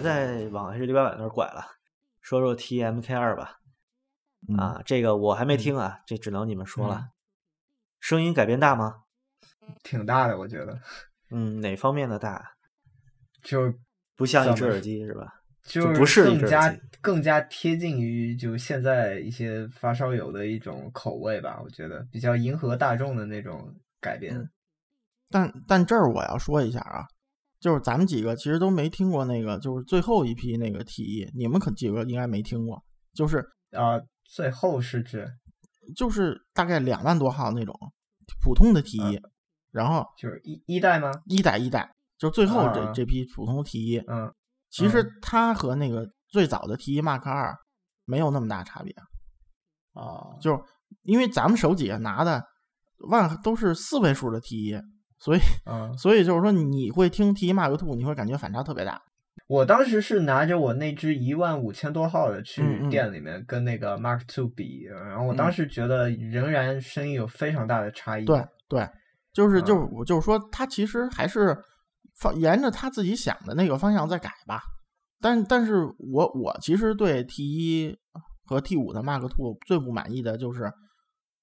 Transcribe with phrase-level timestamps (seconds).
[0.00, 1.64] 再往 H 六八百那儿拐了，
[2.20, 3.58] 说说 T M K 二吧。
[4.48, 7.08] 嗯啊，这个我还没听啊，这只能你们说了。
[8.00, 9.02] 声音改变大吗？
[9.82, 10.78] 挺大的，我觉得，
[11.30, 12.52] 嗯，哪方面的大？
[13.42, 13.74] 就
[14.14, 15.42] 不像一只耳机是吧？
[15.62, 24.36] 就不是一更加更加贴近于就现在一些发烧友的一种口味吧，我觉得比较迎合大众的那种改编。
[24.36, 24.48] 嗯
[25.28, 27.04] 但但这儿我要说一下啊，
[27.58, 32.82] 就是咱们几个其实都没听过那个，就是最后一批那个 T 一，你们可几个应该没听过，
[33.14, 33.38] 就是
[33.72, 35.26] 啊，最后是指
[35.96, 37.74] 就是大概两万多号那种
[38.42, 39.20] 普通的 T 一，
[39.72, 41.10] 然后就是一一代吗？
[41.26, 44.32] 一代一代，就最后这、啊这批普通 T 一，嗯，
[44.70, 47.56] 其实它和那个最早的 T 一 Mark 二
[48.04, 48.92] 没有那么大差别，
[49.92, 50.58] 啊，就是
[51.02, 52.44] 因为咱们手底下拿的
[53.08, 54.74] 万都是四位数的 T 一，
[55.26, 59.02] 所以嗯，所以就是说你会听 T 一 Mark Two，你会感觉反差特别大。
[59.48, 68.24] 我当时是拿着我那只一万五千多号的去店里面跟那个 Mark Two 比，然后我嗯当时觉得仍然声音有非常大的差异。
[68.24, 68.88] 对对，
[69.32, 71.56] 就是就是嗯我就是说，他其实还是
[72.20, 74.62] 方沿着他自己想的那个方向在改吧。
[75.20, 77.96] 但但是我我其实对 T 一
[78.44, 80.72] 和 T 五的 Mark Two 最不满意的就是，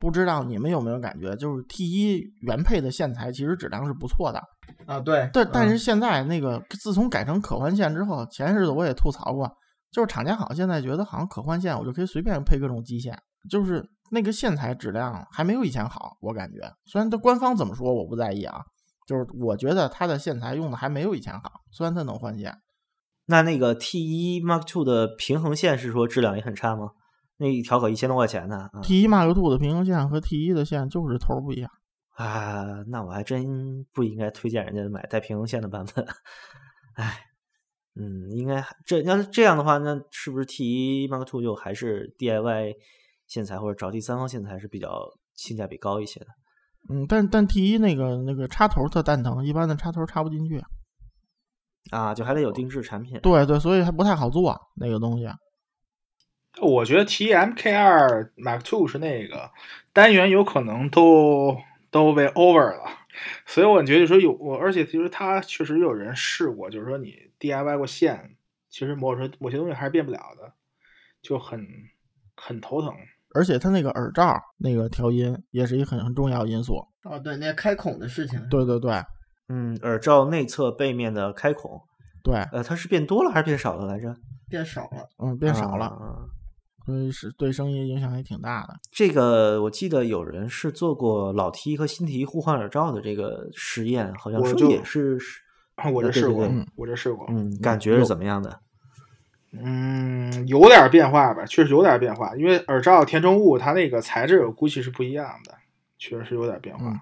[0.03, 4.43] 不知道你们有没有感觉，就是 T 一原配的线材其实质量是不错的，
[4.85, 9.49] 啊，对，但但是嗯现在那个自从改成可换线之后，前日子我也吐槽过，
[9.93, 13.17] 就是厂家好像现在觉得好像可换线我就可以随便配各种机线，
[13.49, 13.81] 就是
[14.11, 16.59] 那个线材质量还没有以前好，我感觉。
[16.83, 18.59] 虽然它官方怎么说我不在意啊，
[19.07, 22.53] 就是我觉得它的线材用的还没有以前好，虽然它能换线。
[23.27, 26.89] 那那个 T 一 Mark Two 的平衡线是说质量也很差吗？
[27.43, 31.69] 那一条可一千多块钱呢啊 T 一 Mark Two 的平衡线和 T 一的线就是头儿不一样。
[32.15, 32.83] 啊！
[32.87, 36.05] 那我还真不应该推荐人家买带平衡线的版本。
[36.93, 37.19] 哎，
[37.95, 42.75] 嗯，应该这要是这样的话，那是不是 T 一 Mark Two 就还是 DIY
[43.25, 44.89] 线材或者找第三方线材是比较
[45.33, 46.27] 性价比高一些的？
[46.89, 50.63] 嗯，但但 T 一那个那个插头特蛋疼，一般的插头插不进去。
[51.89, 53.19] 啊，就还得有定制产品。
[53.21, 55.25] 对对，所以还不太好做那个东西。
[56.61, 59.51] 我觉得 T M K 二 Mark Two 是那个
[59.91, 61.57] 单元有可能都
[61.89, 62.83] 都被 over 了，
[63.45, 68.35] 所以我觉得说有我，而且其实它确实有人试过，就是说你 DIY 过线，
[68.69, 70.53] 其实某些某些东西还是变不了的，
[71.21, 71.67] 就很
[72.35, 72.93] 很头疼。
[73.35, 76.85] 而且它那个耳罩那个调音也是一个很很重要因素。
[77.03, 78.47] 哦，对，那开孔的事情。
[78.47, 78.91] 对对对
[79.49, 81.81] 嗯，耳罩内侧背面的开孔，
[82.23, 84.15] 对，呃，它是变多了还是变少了来着？
[84.47, 85.09] 变少了。
[85.17, 86.29] 嗯，变少了，啊
[86.85, 88.75] 所以是对声音影响也挺大的。
[88.91, 95.17] 这个我记得有人是做过老 T 和新 T 互换耳罩的这个实验，好像说也是，
[95.93, 98.59] 我这试过我这试过，嗯，感觉是怎么样的？
[99.51, 105.53] 嗯，有点变化吧，确实有点变化，因为耳罩填充物它那个材质我估计是不一样的，
[105.97, 106.89] 确实是有点变化。
[106.89, 106.99] 嗯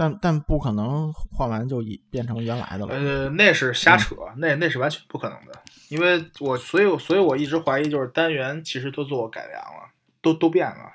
[0.00, 2.94] 但但不可能换完就以变成原来的了。
[2.94, 5.52] 呃，那是瞎扯，那那是完全不可能的，
[5.90, 9.90] 因为我所以所以我一直怀疑，就是单元其实都做过改良了，
[10.22, 10.90] 都都变了。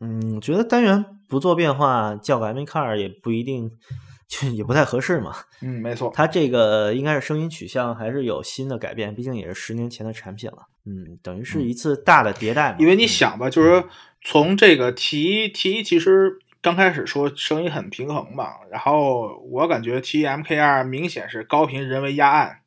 [0.00, 3.70] 嗯，觉得单元不做变化，叫个 M Car 也不一定，
[4.26, 5.34] 就也不太合适嘛。
[5.60, 6.10] 嗯，没错。
[6.14, 10.68] 它这个应该是声音取向还是有新的改变，毕竟也是十年前的产品了。
[10.86, 12.78] 嗯，等于是一次大的迭代嘛。
[12.80, 13.86] 因为你嗯想吧，就是说
[14.22, 22.60] 从这个 T 一 T 一其实刚开始说声音很平衡嘛，然后我感觉 T 一 MK 二明显是高频人为压暗，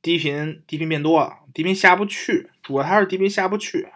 [0.00, 3.86] 低频低频变多了，低频下不去，主要它是低频下不去，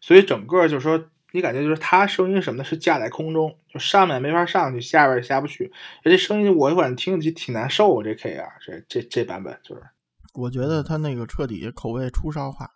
[0.00, 5.72] 所以整个就是说你感觉就是它声音什么的是架在空中，就上面没法上去，下边也下不去，
[6.04, 9.82] 而且声音我反正听起挺难受，这 K 二这这这版本就是。
[10.32, 12.70] 我觉得它那个彻底口味出烧化，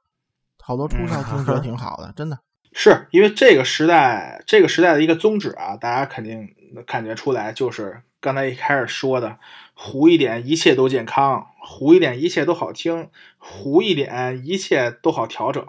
[0.58, 2.40] 好多出烧听觉挺好的，真的。
[2.72, 9.38] 是因为这个时代，这个时代的一个宗旨啊，大家肯定能感觉出来，就是刚才一开始说的，
[9.74, 13.08] 糊一点一切都健康，糊一点一切都好听，
[13.38, 15.66] 糊一点一切都好调整，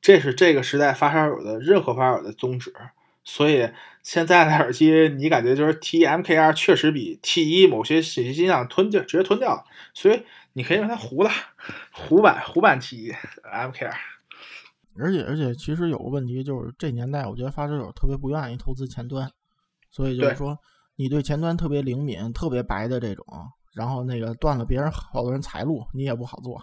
[0.00, 2.72] 这是这个时代发烧友的任何发烧友的宗旨。
[3.24, 3.70] 所以
[4.02, 9.64] 现在的耳机，你感觉就是 T M K R 确实比 T 一某些信息音量吞掉，直接吞掉，
[9.94, 10.22] 所以
[10.52, 11.30] 你可以让它糊了，
[11.90, 13.14] 糊版糊版 T 一
[13.50, 14.13] M K R。
[14.98, 19.30] 而且而且，其实有个问题就是，这年代我觉得发烧友特别不愿意投资前端，
[19.90, 20.58] 所以就是说，
[20.96, 23.24] 你对前端特别灵敏、特别白的这种，
[23.74, 26.60] 然后那个断了别人好多人财路，你也不好做。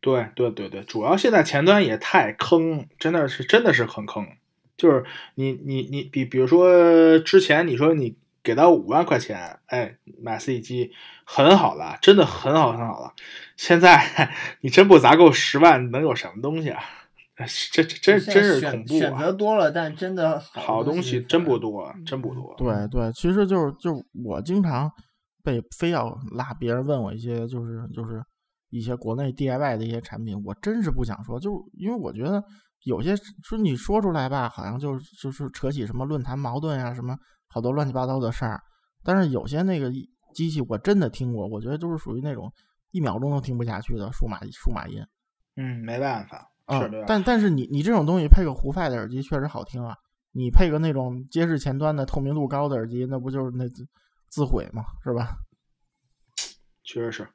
[0.00, 4.26] 对对对对，主要现在前端也太坑，真的是真的是很坑。
[4.76, 5.04] 就是
[5.36, 10.92] 你你你比比如说之前你说你给到五万块钱，哎，买 CD 机
[11.24, 13.14] 很好了，真的很好很好了。
[13.56, 16.82] 现在 你真不砸够十万，能有什么东西啊？
[17.36, 19.32] 这这真真是选恐怖选择啊！
[19.32, 22.54] 多了，但真的好东西真不多，真不多。
[22.56, 24.90] 对对，其实就是就我经常
[25.42, 28.22] 被非要拉别人问我一些就是就是
[28.70, 32.42] 一些国内 DIY 的一些产品，我真是不想说，就是因为我觉得
[32.84, 37.16] 有些说你说出来吧，好像就就是扯起什么论坛矛盾呀、什么
[37.48, 38.60] 好多乱七八糟的事儿，
[39.02, 39.90] 但是有些那个
[40.34, 42.52] 机器我真的听过，我觉得就是属于那种
[42.92, 45.04] 一秒钟都听不下去的数码数码音。
[45.56, 46.88] 嗯，没办法，啊。
[47.06, 49.96] 但但是你你这种东西配个胡派的耳机确实好听啊，
[50.32, 53.86] 你配个那种结实前端的透明度高的耳机，那不就是那自
[54.28, 54.84] 自毁吗？
[55.02, 55.36] 是吧？
[56.82, 57.28] 确实是，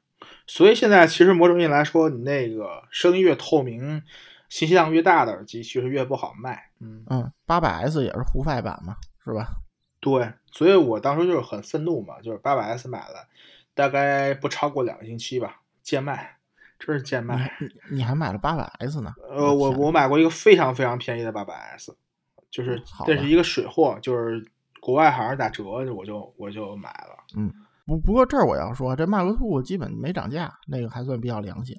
[0.46, 4.02] 所以现在其实某种意义来说，你那个声音越透明、
[4.48, 6.70] 信息量越大的耳机，其实越不好卖。
[6.78, 9.48] 嗯，嗯，八百 S 也是胡派版嘛，是吧？
[9.98, 13.26] 对，所以我当时就是很愤怒嘛，就是八百 S 买了，
[13.74, 16.38] 大概不超过两个星期吧，贱卖，
[16.80, 17.52] 真是贱卖。
[17.60, 19.14] 你你还买了八百 S 呢？
[19.28, 21.96] 呃，我我买过一个非常非常便宜的八百 S，
[22.50, 24.44] 就是这是一个水货，就是
[24.80, 27.16] 国外好像打折，我就我就买了。
[27.36, 27.52] 嗯
[27.86, 31.76] 不不过这儿我要说，这 Mark Two 基本没涨价，那个还算比较良心，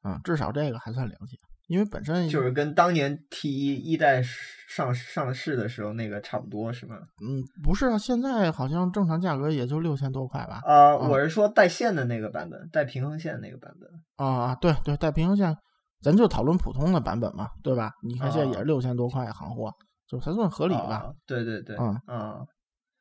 [0.00, 1.36] 啊、至少这个还算良心，
[1.70, 4.20] 因为本身就是跟当年 T 一一代
[4.68, 6.96] 上上市的时候那个差不多是吗？
[7.22, 10.60] 嗯不是啊，现在好像正常价格也就六千多块吧？
[10.64, 13.88] 啊、嗯我是说带线的那个版本，带平衡线那个版本。
[14.26, 15.56] 啊，对对，带平衡线，
[16.02, 17.92] 咱就讨论普通的版本嘛，对吧？
[18.02, 19.72] 你看现在也啊是六千多块行货，
[20.08, 20.96] 就还算合理吧。
[20.96, 22.40] 啊对对对，嗯啊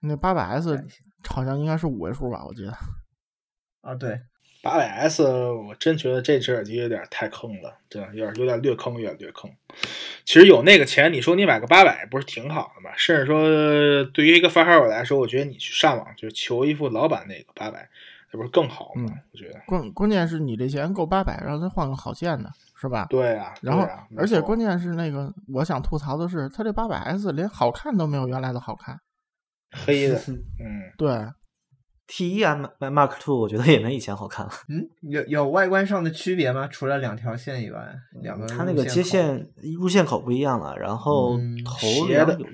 [0.01, 0.80] 那八百 S
[1.27, 2.72] 好像应该是五位数吧，我记得。
[3.81, 4.22] 啊对，
[4.61, 9.50] 八百 S，我真觉得这只耳机有点太坑了，真的有点有点略坑，有点略坑。
[10.25, 12.91] 其实有那个钱，你说你买个八百不是挺好的吗？
[12.97, 17.89] 甚至说，对于一个发烧友来说，我觉得你去上网就求一副老版那个八百，
[18.31, 19.06] 那不是更好吗？
[19.07, 19.59] 嗯我觉得。
[19.65, 23.07] 关关键是你这钱够八百，让他换个好线的，是吧？
[23.09, 29.00] 对啊，然后，啊而且关键是那个，我想吐槽的是，它这八百 S 连好看都没有原来的好看。
[29.71, 30.15] 黑的，
[30.59, 31.09] 嗯，对，
[32.11, 34.51] T 一啊，Mac Mark Two，我觉得也没以前好看了。
[34.67, 36.67] 嗯，有有外观上的区别吗？
[36.67, 39.47] 除了两条线以外，两个它那个接线
[39.77, 42.47] 入线口不一样了，然后嗯头梁有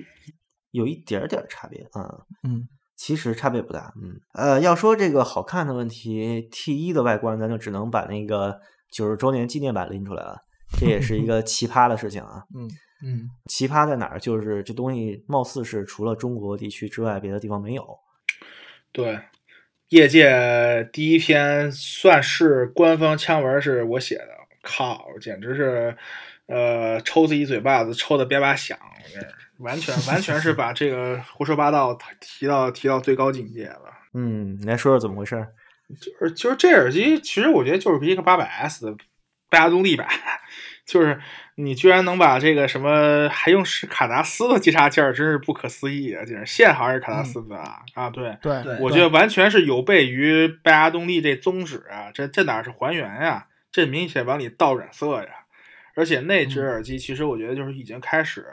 [0.72, 2.04] 有一点点儿差别啊。
[2.46, 8.60] 嗯，其实差别不大，嗯，呃，要说这个好看的问题，T 一的外观，咱就只能把那个
[8.92, 10.36] 九十周年纪念版拎出来了，
[10.78, 12.44] 这也是一个奇葩的事情啊。
[12.54, 12.68] 嗯，
[13.02, 14.20] 嗯，奇葩在哪儿？
[14.20, 17.82] 就是这东西貌似是除了中国地区之外，别的地方没有。
[18.92, 19.18] 对，
[19.88, 24.28] 业界第一篇算是官方枪文是我写的，
[24.62, 25.96] 靠，简直是，
[26.46, 28.78] 呃，抽自己嘴巴子抽的叭叭响，
[29.58, 33.92] 完全完全是把这个胡说八道提到提到最高境界了。
[34.14, 35.52] 嗯，你来说说怎么回事儿？
[36.00, 38.96] 就是就是这耳机，其实我觉得就是一个八百 S 的
[39.48, 40.08] 八达动力版，
[40.86, 41.20] 就是
[41.56, 46.24] 你居然能把这个什么还用是卡达斯的接插件儿，真是不可思议啊！
[46.24, 53.48] 简直线好像是卡达斯的啊、啊，对，对，对我觉得完全是有悖于拜亚动力这宗旨啊，这这哪是还原呀？
[53.72, 55.28] 这明显往里倒染色呀！
[55.96, 58.46] 而且那只嗯耳机，其实我觉得就是已经开始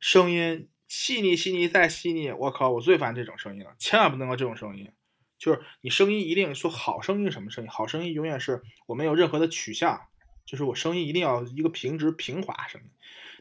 [0.00, 4.90] 声音细腻细腻再细腻，我靠，我最烦这种声音了，千万不能够这种声音。
[5.38, 7.70] 就是你声音一定说好声音什么声音？
[7.70, 10.00] 好声音永远是我没有任何的取向，
[10.46, 12.88] 就是我声音一定要一个平直平滑声音。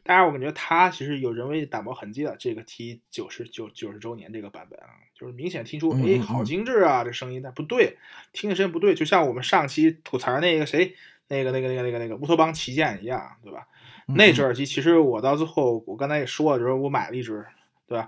[0.04, 2.36] 当然，我感觉它其实有人为打磨痕迹的。
[2.38, 7.98] 这个 T 九十九九十周年这个版本啊，就是明显听出，嗯哎，嗯好嗯精致啊，这声音，但不对，
[8.32, 10.94] 听的声音不对，就像我们上期吐槽那个谁，
[11.28, 13.68] 那个那个那个那个那个乌托邦旗舰一样，对吧？
[14.08, 17.44] 嗯那只耳机其实我到最后，我刚才也说了，就是我买了一只，
[17.88, 18.08] 对吧？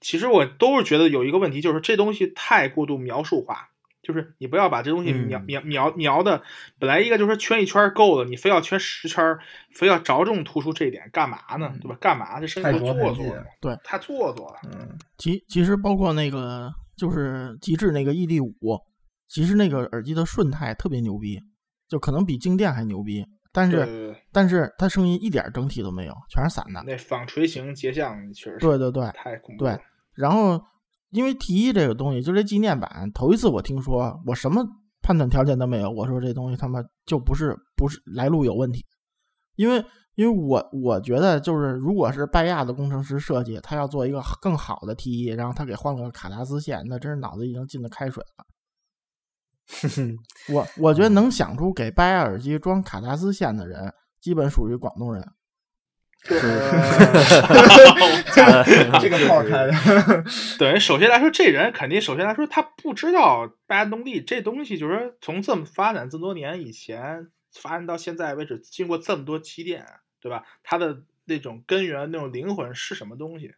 [0.00, 3.70] 其实我都是觉得有一个问题，就是这东西太过度描述化，
[4.02, 6.42] 就是你不要把这东西描、嗯描描描的，
[6.78, 9.38] 本来一个就是圈一圈够了，你非要圈十圈，
[9.70, 11.72] 非要着重突出这一点，干嘛呢？
[11.80, 11.96] 对吧？
[12.00, 12.40] 干嘛？
[12.40, 13.24] 这声音做作
[13.60, 14.56] 对，太做作了。
[14.64, 18.80] 嗯，其其实包括那个就是极致那个 ED 五，
[19.28, 21.40] 其实那个耳机的顺态特别牛逼，
[21.88, 26.82] 就可能比静电还牛逼，但是对对对，但是它声音一点整体都没有，全是散的。
[26.84, 29.80] 那纺锤形结像确实对对对，对太恐怖了。
[30.14, 30.62] 然后
[31.12, 34.66] 因为 T 一这个东西，就这纪念版，头一次我听说，我什么
[35.02, 38.84] 判断条件都没有，我说这东西他妈就不是不是来路有问题，
[39.56, 48.46] 因为因为我我觉得就是如果是拜亚的工程师设计，他要做一个更好的 T 一，然后他给换个卡达斯线，那真是脑子已经进了开水了。
[50.52, 55.22] 我我觉得能想出给拜亚耳机装卡达斯线的人，基本属于广东人。
[56.28, 56.38] 对，
[59.00, 59.72] 这个炮开的，
[60.58, 69.84] 等于首先来说，这人肯定首先来说他不知道八达动力这东西，就是说从这么发展这么多年以前发展到现在为止，经过这么多积淀，
[70.20, 70.44] 对吧？
[70.62, 73.54] 它的那种根源、那种灵魂是什么东西？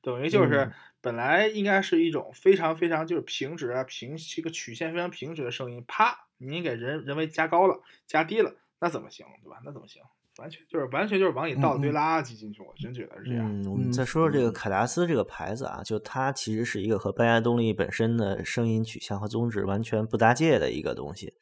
[0.00, 9.58] 等于就是嗯本来应该是一种非常非常就是平直啊平这个曲线非常平直的声音，啪，你给人人为加高了、加低了，那怎么行，对吧？
[9.64, 10.02] 那怎么行？
[10.38, 13.44] 完全就是完全就是往里倒一堆垃圾进去，我真觉得是这样。
[13.62, 21.34] 嗯，我们嗯再说说这个嗯凯达斯这个牌子啊，就它其实是一个和拜亚动力本身的声音取向和宗旨完全不搭界的一个东西。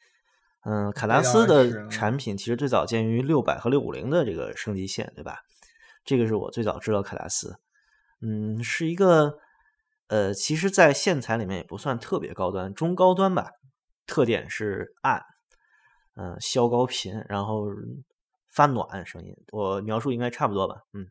[0.63, 5.39] 嗯，凯达斯的产品其实最早见于六百和六五零的这个升级线，对吧？
[6.03, 7.59] 这个是我最早知道凯达斯。
[8.21, 9.37] 嗯，是一个
[10.07, 13.51] 呃，其实，在线材里面也不算特别高端，中高端吧。
[14.07, 15.21] 特点是暗，
[16.15, 17.65] 嗯、消高频，然后
[18.55, 19.35] 发暖声音。
[19.51, 20.75] 我描述应该差不多吧？
[20.93, 21.05] 嗯。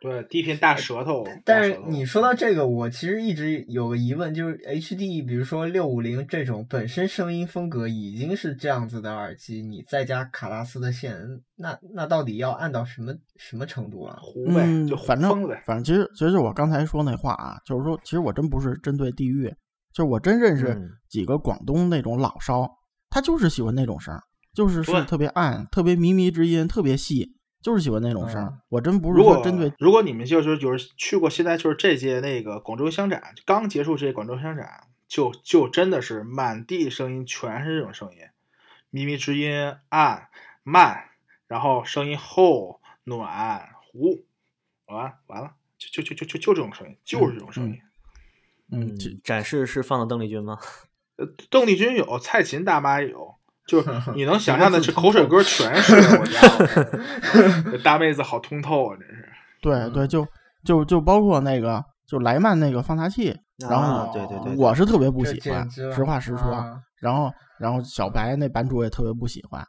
[0.00, 1.24] 对，低频大舌头。
[1.44, 11.16] 但是你说到这个，我其实一直有个疑问，就是 HD，比如说六五零这种本身声音风格已经是这样子的耳机，你再加卡拉斯的线，
[11.54, 14.18] 那那到底要按到什么什么程度啊？
[14.20, 15.30] 糊呗，嗯就，反正。
[15.64, 19.48] 反正其实其实就我刚才说那话啊，就是说，其实我真不是针对地域，
[19.92, 22.68] 就是我真认识嗯几个广东那种老烧，
[23.08, 24.20] 他就是喜欢那种声儿，
[24.52, 28.60] 就是是对特别暗、特别靡靡之音、特别细，就是喜欢那种声嗯。
[28.68, 38.18] 我真不是如果说针对，如果你们就是就是去过现在就是这届那个广州香展，刚结束这届广州香展，就就真的是满地声音全是这种声音，
[38.90, 40.28] 靡靡之音、暗、
[40.62, 41.10] 慢，
[41.46, 44.24] 然后声音厚、暖、糊，
[44.86, 47.78] 完完了，就就就就就就这种声音，就是这种声音。
[48.70, 50.58] 嗯，展示是放的邓丽君吗？
[51.16, 53.34] 呃，邓丽君有，蔡琴大妈也有，
[53.66, 59.28] 就是 你能想象的是口水歌全是，我家 大妹子好通透啊，真是。
[59.60, 60.26] 对对，就
[60.64, 66.52] 就就包括那个就莱曼那个放大器，然啊后对对对，我是特别不喜欢实话实说。
[66.52, 67.28] 啊然后
[67.58, 69.60] 然后小白那版主也特别不喜欢，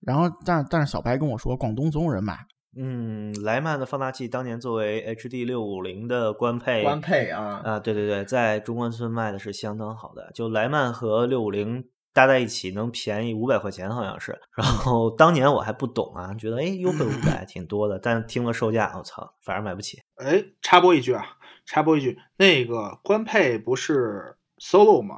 [0.00, 2.38] 然后但但是小白跟我说，广东总有人买。
[2.80, 14.38] 嗯，莱曼的放大器当年作为 HD 六五零的官配，官配啊，啊，对对对，在中关村卖的是相当好的，就莱曼和六五零搭在一起能便宜五百块钱，好像是。
[14.56, 20.02] 然后当年我还不懂啊，觉得哎优惠五百挺多的，但听了售价，我操，反而买不起。
[20.16, 21.24] 哎，插播一句啊，
[21.64, 25.16] 插播一句，那个官配不是 solo 吗？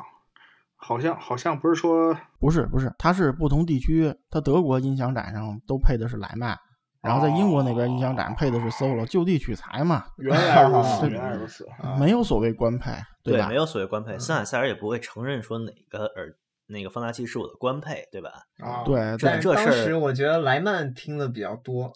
[0.83, 6.59] 好像好像不是说不是不是，它是不同地区，它德国音响展上都配的是莱曼，
[7.03, 11.67] 然后在英国那边音响展配的是 solo，就地取材嘛，原来如此，对 原来如此。
[11.83, 13.49] 啊没有所谓官配，吧？
[13.49, 16.35] 没有所谓官配，森海塞尔也不会承认说哪个耳
[16.71, 18.31] 哪个放大器是我的官配，对吧？
[18.59, 21.93] 啊，对但当这事儿时我觉得莱曼听的比较多，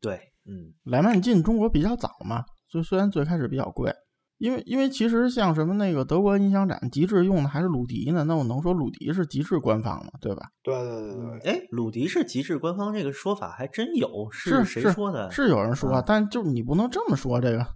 [0.00, 3.92] 对，嗯，莱曼进中国比较早嘛，就虽然最开始比较贵，
[4.38, 10.10] 因为因为其实像什么那个德国音响展，极致用的还是鲁迪呢，那我能说鲁迪是极致官方吗？
[10.20, 10.48] 对吧？
[10.62, 15.30] 对对对对对，哎，鲁迪是极致官方这个说法还真有，是谁说的？
[15.30, 17.66] 是有人说，啊但就是你不能这么说这个，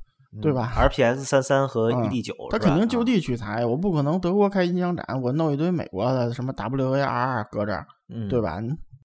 [0.42, 8.58] 对吧？RPS 三三和嗯 ED 九，他肯定就啊地取材，我不可能德国开音响展，我弄一堆美国的什么 WAR 搁这儿，嗯，对吧？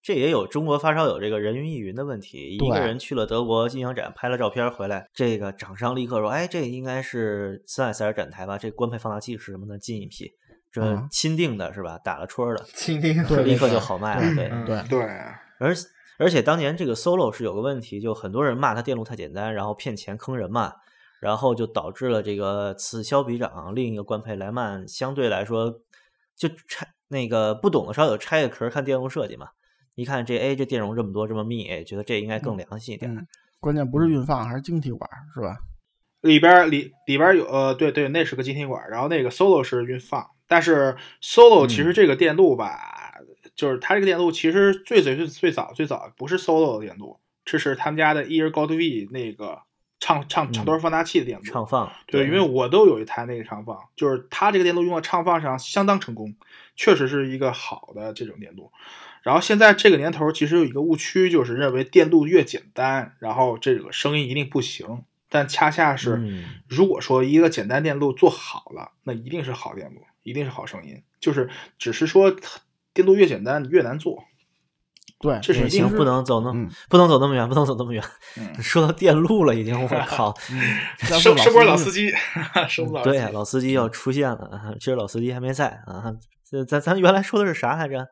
[0.03, 2.57] 这也有中国发烧友这个人云亦云的问题。
[2.57, 8.57] 一个人去了德国音响展，拍了照片回来，这个厂商立刻说：“哎，这应该是森海塞尔展台吧？
[8.57, 9.79] 这官配放大器是什么呢？
[9.79, 10.29] 进一批，
[10.69, 11.97] 这啊钦定的是吧？
[12.03, 14.35] 打了戳儿的， 倾听对立刻就好卖了。
[14.35, 14.99] 对，嗯对，对，
[15.59, 15.73] 而
[16.19, 20.73] 而且当年这个 solo 是有个问题，就很多人骂它电路太简单，然后骗钱坑人嘛，
[21.23, 23.73] 然后就导致了这个此消彼长。
[23.73, 25.79] 另一个官配莱曼相对来说
[26.35, 29.47] 就拆那个不懂的稍有拆个壳看电路设计嘛，
[29.95, 33.09] 一看这 A 这电容这么多这么密，哎觉得这应该更良心一点。
[33.15, 33.25] 嗯，
[33.61, 35.59] 关键不是运放还是晶体管，是吧？
[36.19, 42.77] 里边儿里里边儿有呃，对对，那是个晶体管，然后那个 solo 是运放，但是 solo 其实这个电路吧，
[43.55, 49.59] 就是它这个电路其实最最最最早最早不是 solo 的电路，这是他们家的 Ear God V 那个
[50.03, 51.45] 唱唱唱多放大器的电路。
[51.45, 56.35] 唱放对，因为我都有一台那个唱放，就是它这个电路用到唱放上相当成功，
[56.75, 58.69] 确实是一个好的这种电路。
[59.21, 65.05] 然后现在这个年头，其实有一个误区，就是认为电路越简单，然后这个声音一定不行。
[65.29, 71.01] 但恰恰是，嗯如果说一个简单电路做好了，那一定是好电路，一定是好声音。
[71.21, 72.35] 就是只是说
[72.93, 74.25] 电路越简单越难做。
[75.23, 78.03] 对，这是行，不能走那、嗯不能走那么远，不能走那么远。
[78.37, 80.33] 嗯， 说到电路了，已经我 靠，
[81.09, 82.11] 要是是不是老司司机？
[82.67, 83.17] 是不是老司机？
[83.17, 84.73] 对，老司机要出现了啊！
[84.79, 86.13] 其实老司机还没在啊。
[86.43, 88.05] 这咱咱原来说的是啥来着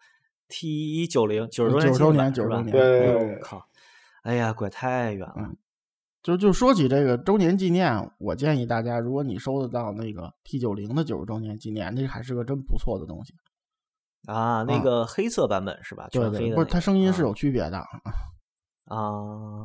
[0.48, 3.62] ？T 一九零九十周90周年纪念版是吧90周年对靠！
[4.24, 5.34] 哎呀，拐太远了。
[5.38, 5.58] 嗯
[6.24, 13.34] 就就说起这个周年纪念，我建议大家，如果你收得到那个 T 九零的九十周年纪念，那还是个真不错的东西。
[14.28, 16.08] 啊，那啊个黑色版本是吧？
[16.12, 17.78] 对对，全黑的、不是它声音是有啊区别的，
[18.86, 18.96] 啊，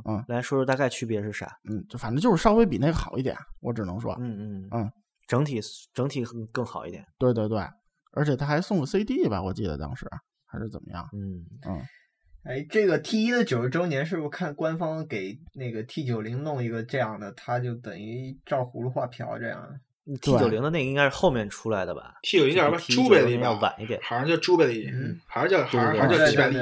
[0.07, 1.47] 嗯来说说大概区别是啥？
[1.71, 4.91] 嗯，就反正就是稍微比那个好一点，我只能说，嗯嗯嗯，
[5.27, 5.61] 整体
[5.93, 7.05] 整体更更好一点。
[7.19, 7.59] 对对对，
[8.13, 10.09] 而且他还送个 CD 吧，我记得当时
[10.47, 11.81] 还是怎么样，嗯，嗯，
[12.45, 19.69] 哎，这个 T 一的九十周年是不是看官方给那个 T 九零弄一个这样的，它就等于照葫芦画瓢这样？
[20.23, 22.79] T 九零的那个应该是后面出来的吧 T 九零叫什么？
[22.79, 23.61] 朱贝利90要吧？
[23.63, 23.99] 晚一点。
[24.05, 26.59] 好像叫朱贝利，嗯还是叫还是还是叫对吉百利？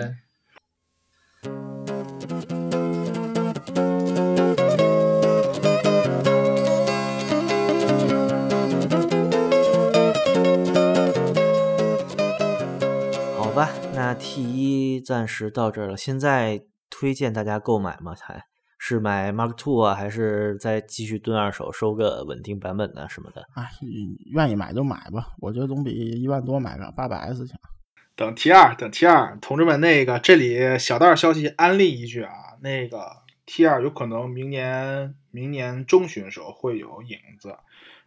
[13.36, 15.98] 好吧，那 T 一暂时到这儿了。
[15.98, 18.14] 现在推荐大家购买吗？
[18.18, 18.46] 还
[18.86, 23.40] 是买 Mark Two 啊，还是再继续蹲二手收个稳定版本的什么的？
[23.54, 23.66] 啊，
[24.26, 27.58] 愿意买就买吧，我觉得总比一万多买个八百 S 强。
[28.14, 37.56] 等 T 二，等 T 二，同志们，那个这里小道消息安利一句啊，那个 T 二有可能明年明年中旬的时候会有影子。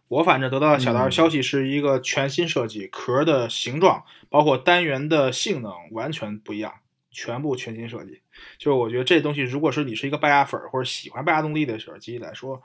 [0.06, 6.72] 我反正得到小道消息是一个全新设计，壳的形状包括单元的性能完全不一样，
[7.10, 8.22] 全部全新设计。
[8.58, 12.62] 就是我觉得这东西，如果说你是一个拜亚粉儿或者喜欢拜亚动力的耳机来说，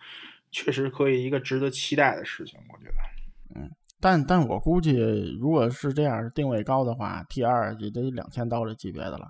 [0.51, 2.59] 确实可以一个值得期待的事情。
[2.71, 3.59] 我觉得。
[3.59, 4.91] 嗯但但我估计，
[5.39, 9.29] 如果是这样定位高的话，T 二也得两千刀这级别的了。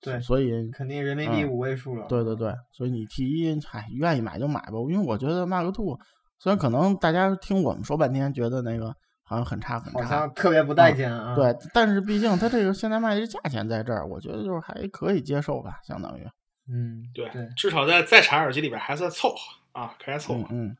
[0.00, 2.06] 对所以肯定人民币嗯五位数了。
[2.08, 5.98] 对对对，所以你 T 一，嗨，愿意买就买吧，因为我觉得 Mark Two
[6.38, 8.96] 虽然可能大家听我们说半天，觉得那个
[9.30, 11.36] 好像很差很差好差，像特别不待见啊。
[11.36, 16.26] 对，但是毕竟它这个现在卖的价钱在这儿，我觉得就是还可以接受吧，相当于，
[16.68, 19.36] 嗯，对，对，至少在在产耳机里边还算凑合
[19.70, 20.48] 啊，还算凑合。
[20.52, 20.76] 嗯嗯，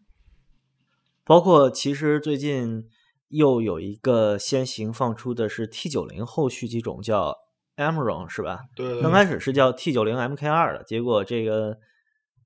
[1.24, 2.88] 包括其实最近
[3.28, 7.36] 又有一个先行放出的是 T 九零后续机种叫
[7.76, 8.62] Amaron 是吧？
[8.74, 11.78] 对对对，刚开始是叫 T 九零 MK 二的，结果这个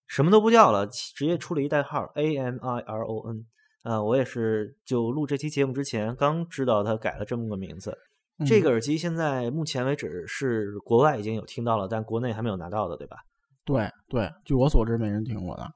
[0.07, 3.47] 什么都不叫了，直接出了一代号 A M I R O N。
[3.85, 7.97] 啊，我也是就录这期节目之前刚知道它改了这么个名字。
[8.45, 13.19] 这嗯个耳机现在目前为止是国外已经有听到了，但国内还没有拿到的，对吧？
[13.65, 15.73] 对对，据我所知没人听过的，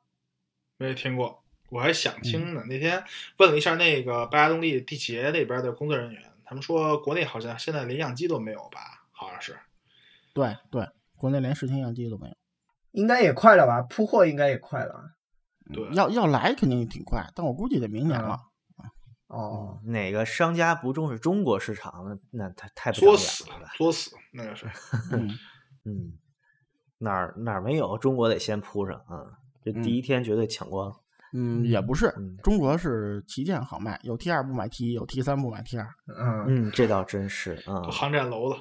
[0.79, 2.64] 没听过，我还想嗯听呢。
[2.66, 3.05] 那天
[3.37, 9.07] 问了一下那个拜亚动力地企业那边的工作人员，他们说国内好像现在连样机都没有吧？
[9.12, 9.57] 好像是。
[10.33, 10.85] 对对，
[11.16, 12.35] 国内连试听样机都没有，
[12.90, 13.83] 应该也快了吧？
[13.83, 15.12] 铺货应该也快了。
[15.73, 18.39] 对，要要来肯定挺快，但我估计得明年了。
[19.29, 23.69] 哦，哪个商家不重视中国市场，那那太太作死了？
[23.77, 24.67] 作死，那个是。
[25.13, 25.29] 嗯，
[25.85, 26.13] 嗯，
[26.97, 29.37] 哪儿哪儿没有，中国得先铺上啊！
[29.63, 30.91] 这第嗯一天绝对抢光。
[31.35, 35.87] 嗯，也不是嗯，中国是旗舰好卖，有 T 二不买 T 一，有 T 三不买 T 二。
[36.07, 37.91] 嗯，嗯，这倒真是啊都。
[37.91, 38.57] 航站楼了，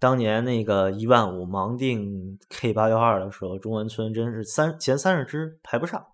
[0.00, 6.04] 当年那个一万五盲定 K 八幺二的时候，中关村真是三前三十只排不上，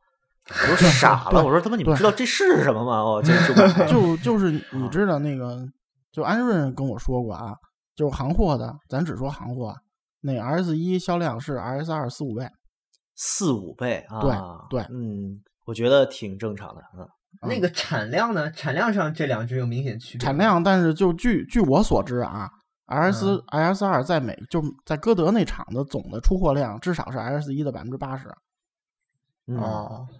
[0.51, 1.43] 我都傻了。
[1.43, 2.99] 我说他妈你们知道这是什么吗？
[3.01, 5.67] 哦，这就买 就就是你知道那个，
[6.13, 7.55] 就安润跟我说过啊，
[7.97, 9.75] 就是行货的，咱只说行货，
[10.21, 12.47] 那 RS 一销量是 RS 二四五倍。
[13.17, 14.21] 四五倍啊。
[14.69, 17.09] 对对嗯，我觉得挺正常的啊。
[17.43, 18.51] 那个产量呢？
[18.53, 20.25] 产量上这两只有明显区别。
[20.25, 22.49] 产量，但是就据据我所知啊
[22.87, 28.29] ，RS 嗯 RS 二在美就在歌德那厂的总的出货量至少是 RS 一的百分之八十。
[29.47, 30.17] 嗯、哦，因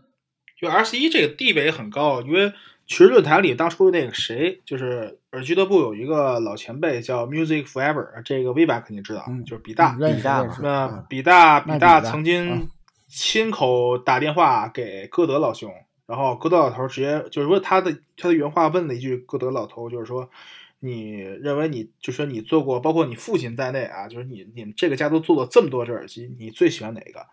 [0.65, 2.53] 为 R 四一这个地位也很高，因为
[2.87, 12.69] 其实论坛里当初那个谁，就是耳俱乐部有一个老前辈叫 Music Forever，这个 V 版肯定知道，嗯就是比大比大嘛那嗯比大比大曾经嗯
[13.07, 15.73] 亲口打电话给歌德老兄，
[16.07, 20.29] 然后歌德老头直接就是说他的他的原话问了一句歌德老头，就是说
[20.81, 27.27] 你认为你就是说你做过，包括你父亲在内啊，就是你你们这个家都做了这么多只耳机，你最喜欢哪个？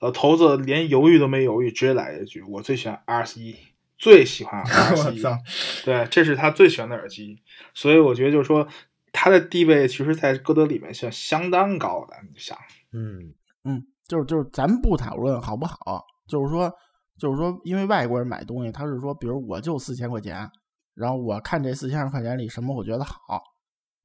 [0.00, 3.56] 老头子连犹豫都没犹豫，直接来一句：我最喜欢 R 四一，
[3.96, 5.18] 最喜欢 R 四一。
[5.18, 5.38] 我操，
[5.84, 7.42] 对，这是他最喜欢的耳机，
[7.74, 8.66] 所以我觉得就是说
[9.12, 12.16] 他的地位其实，在歌德里面是相当高的。
[12.30, 12.56] 你想，
[12.92, 13.34] 嗯
[13.64, 16.72] 嗯，就是就是咱不讨论好不好，就是说
[17.18, 20.48] 就是说，因为外国人买东西，他是说，比如我就四千块钱，
[20.94, 23.42] 然后我看这四千块钱里什么我觉得好。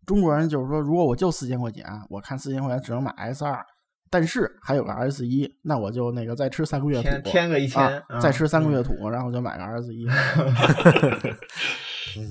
[0.06, 3.66] 中国人就是说，如果我就四千块钱，我看四千块钱只能买 S 二，
[4.14, 10.06] 但是还有个 S 一，那我就那个再吃三个月土，添添个一千啊，嗯再吃三个月土，然后就买个 S 一。
[12.16, 12.22] 嗯，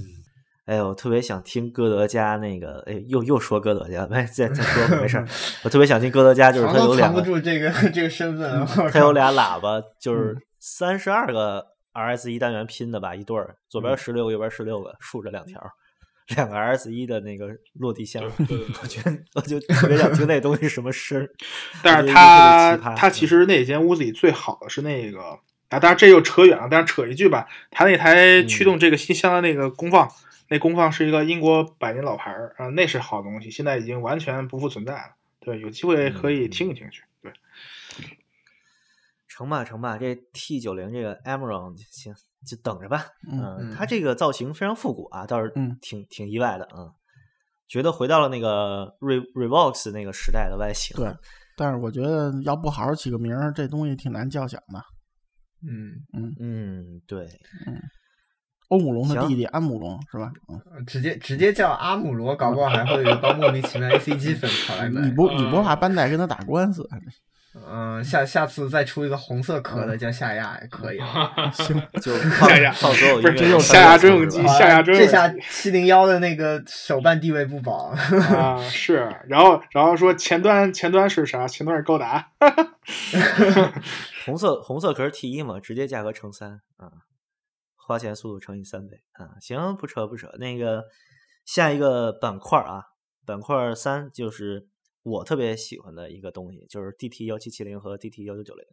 [0.66, 5.26] 哎呦，我特别想听歌德家那个，哎，又又说歌德家，没再再说吧，没事儿。
[5.64, 15.60] 我特别想听歌德家，就是他有两个，住这个这个身份， 我他有俩喇叭，就是嗯三十二个 RS 一单元拼的吧，一对儿，左边嗯十六个，右边十六个，竖着两条，
[16.28, 18.22] 两个 RS 一的那个落地箱。
[18.38, 21.28] 对对对我觉得我就特别想听那东西什么声。
[21.82, 30.08] 但是这个他特别奇葩他其实那间屋子里最好的是那个啊，当然这又扯远了，但是扯一句吧，它那台驱动这个新箱的那个功放，
[30.48, 35.14] 那功放是一个英国百年老牌儿啊，那是好东西，现在已经完全不复存在了。
[35.40, 37.00] 对，有机会可以听一听去。
[37.00, 37.06] 对，
[39.34, 42.14] 成吧成吧，这 T 九零这个 a m e r o n 行，
[42.46, 43.06] 就等着吧。
[43.30, 46.92] 嗯嗯，它这个造型非常复古啊，倒是嗯挺挺意外的啊。
[47.66, 50.94] 觉得回到了那个 Re Revox 那个时代的外形。
[50.94, 51.10] 对，
[51.56, 54.78] 但是我觉得要不好好起个名儿，这东西挺难叫响的。
[55.66, 57.26] 嗯，嗯嗯，对，
[58.68, 60.30] 欧姆龙的弟弟安姆龙是吧？
[60.50, 65.10] 嗯，呃直接直接叫阿姆罗，搞不好还会有一帮 莫名其妙 ACG 粉跑来买你。
[65.12, 66.86] 不你不怕班代跟他打官司？
[67.54, 71.50] 嗯，下下次再出一个红色壳的叫夏亚也可以了。
[71.52, 77.88] 行， 就 放夏亚放所有音不是夏亚上真有机夏亚真这下七零幺的那个手办地位不保。
[78.34, 81.46] 啊，是，然后然后说前端前端是啥？
[81.46, 82.32] 前端是高达。
[84.24, 86.90] 红色红色壳 T 一嘛，直接价格乘三啊，
[87.76, 89.36] 花钱速度乘以三倍啊。
[89.40, 90.84] 行，不扯不扯，那个
[91.44, 92.84] 下一个板块啊，
[93.26, 94.68] 板块三就是
[95.04, 98.64] 我特别喜欢的一个东西，就是 DT 幺七七零和 DT 幺九九零。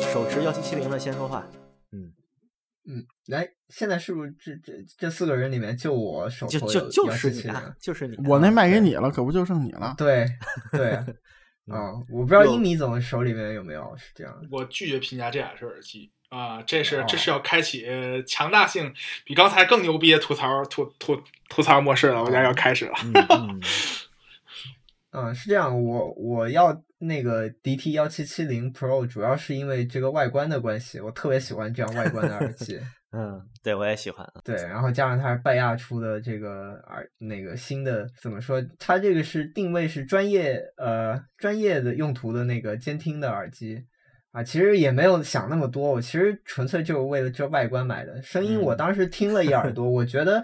[0.00, 1.46] 手持幺七七零的先说话，
[1.92, 2.12] 嗯，
[2.88, 8.24] 嗯，来，现在是不是这这这四个人里面就我手就就就是你啊，就是你啊。
[8.26, 9.94] 我那卖给你了，可不就剩你了？
[9.96, 10.26] 对
[10.72, 10.98] 对，
[11.66, 14.48] 嗯啊，我不知道有英米总手里面有没有是这样的。
[14.50, 18.92] 我拒绝评价这俩是耳机啊，这是这哦是要开启呃强大性
[19.24, 22.94] 比刚才更牛逼的吐槽吐吐吐槽模式了，我觉得要开始了。
[23.04, 23.60] 嗯嗯
[25.12, 32.80] 嗯，是这样，我我要那个 DT 幺七七零 Pro，主要是因为这个外观的关系，我特别喜欢这样外观的耳机。
[33.16, 34.28] 嗯，对我也喜欢。
[34.42, 38.60] 对，然后加上它是拜亚出的这个耳那个新的怎么说？
[38.78, 43.84] 它这个是定位是专业呃专业的用途的那个监听的耳机
[44.32, 48.20] 啊，其实也没有想那么多，我其实纯粹就是为了这外观买的。
[48.20, 50.42] 声音我嗯当时听了一耳朵，我觉得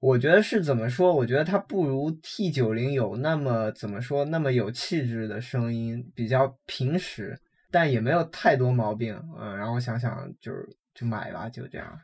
[0.00, 1.14] 我觉得是怎么说？
[1.14, 7.38] 我觉得它不如 T 九零有那么怎么说那么有气质的声音，比较平实，
[7.70, 9.18] 但也没有太多毛病。
[9.40, 12.00] 嗯，然后想想就是就买吧，就这样。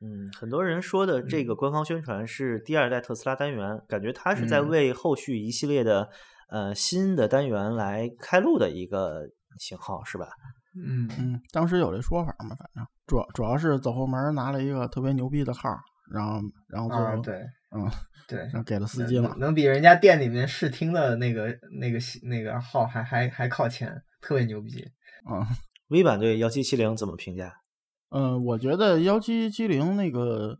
[0.00, 6.10] 嗯，很多人说的这个官方宣传是第二代特斯拉单元，感觉它是在嗯为后续一系列的
[6.48, 9.28] 呃新的单元来开路的一个
[9.58, 10.26] 型号，是吧？
[10.74, 15.68] 嗯嗯，当时有这说法嘛，反正主要主要是走后门拿了一个特别牛逼的号，
[16.12, 17.34] 然后然后最后、啊，对
[17.76, 17.90] 嗯，
[18.26, 19.38] 对，然后给了司机了能。
[19.38, 21.46] 能比人家店里面试听的那个
[21.78, 24.84] 那个那个号还还还靠前，特别牛逼。
[25.30, 25.46] 嗯
[25.90, 27.61] V 版对幺七七零怎么评价？
[28.12, 30.58] 嗯，我觉得幺七七零那个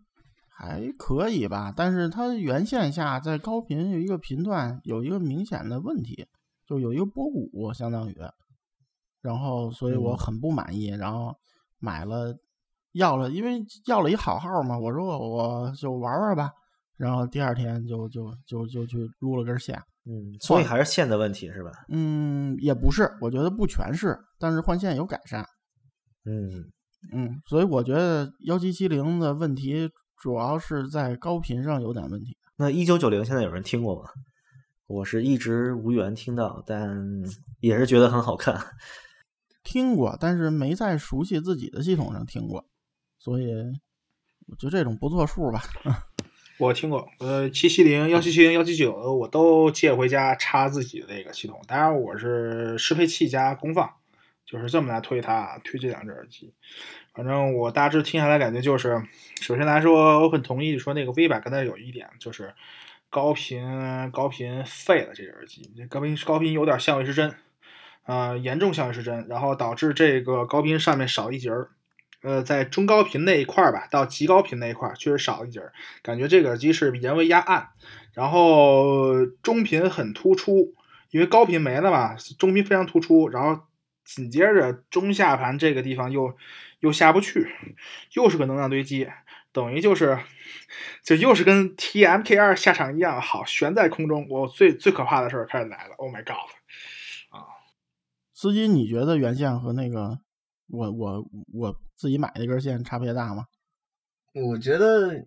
[0.49, 6.27] 还可以吧，但是它原线下在高频有一个频段有一个明显的问题，
[6.67, 8.17] 就有一个波谷相当于，
[9.21, 11.35] 然后所以我嗯很不满意，然后
[11.79, 12.35] 买了
[12.93, 16.51] 要了，因为要了一好号嘛，我说我我就玩玩吧，
[16.97, 19.79] 然后第二天就就就就去撸了根线。
[20.05, 21.71] 嗯，所以还是线的问题是吧？
[21.89, 25.47] 嗯，也不是，我觉得不全是，但是换线有改善。
[26.25, 26.65] 嗯
[27.11, 32.37] 嗯，所以我觉得幺七七零的问题主要是在高频上有点问题。
[32.57, 34.09] 那一九九零现在有人听过吗？
[34.87, 37.03] 我是一直无缘听到，但
[37.61, 38.63] 也是觉得很好看。
[39.65, 42.67] 听过，但是没在熟悉自己的系统上听过，
[43.19, 43.47] 所以
[44.49, 45.63] 我觉得这种不作数吧。
[46.59, 51.61] 我听过，呃，七七零、幺七七零、幺七九，我都借回家插自己的那个系统。
[51.67, 53.89] 当然，我是适配器加功放，
[54.53, 56.53] 就是这么来推它，推这两只耳机。
[57.15, 59.03] 反正我大致听下来感觉就是，
[59.41, 62.53] 首先来说，我很同意说那个 V 版刚才有一点就是
[63.09, 67.35] 高频高频废了这个耳机，高频高频有点相位失真，
[68.03, 71.71] 啊、严重相位失真，然后导致这个高频上面少一节儿。
[72.21, 77.71] 呃，在中高频那一块儿吧，到极高频那一块儿确实少一节儿，感觉这个耳机是人为压暗，
[78.13, 80.75] 然后中频很突出，
[81.11, 83.63] 因为高频没了嘛，中频非常突出，然后
[84.05, 86.37] 紧接着中下盘这个地方又
[86.81, 87.47] 又下不去，
[88.15, 89.09] 又是个能量堆积，
[89.53, 90.19] 等于就是
[91.05, 94.27] 就又是跟 TMK 二下场一样，好悬在空中。
[94.29, 96.37] 我最最可怕的事儿开始来了，Oh my god！
[97.31, 97.47] 啊
[98.35, 100.19] 司机，你觉得原线和那个
[100.69, 103.47] 我我我自己买那根线差别大吗？
[104.35, 105.27] 我觉得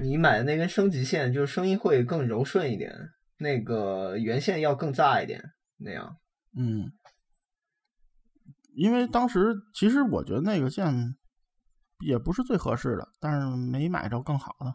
[0.00, 2.92] 你买的那根升级线，就是声音会更柔顺一点，
[3.38, 5.42] 那个原线要更炸一点，
[5.78, 6.16] 那样。
[6.56, 6.92] 嗯，
[8.76, 11.16] 因为当时其实我觉得那个线
[12.00, 14.72] 也不是最合适的，但是没买着更好的。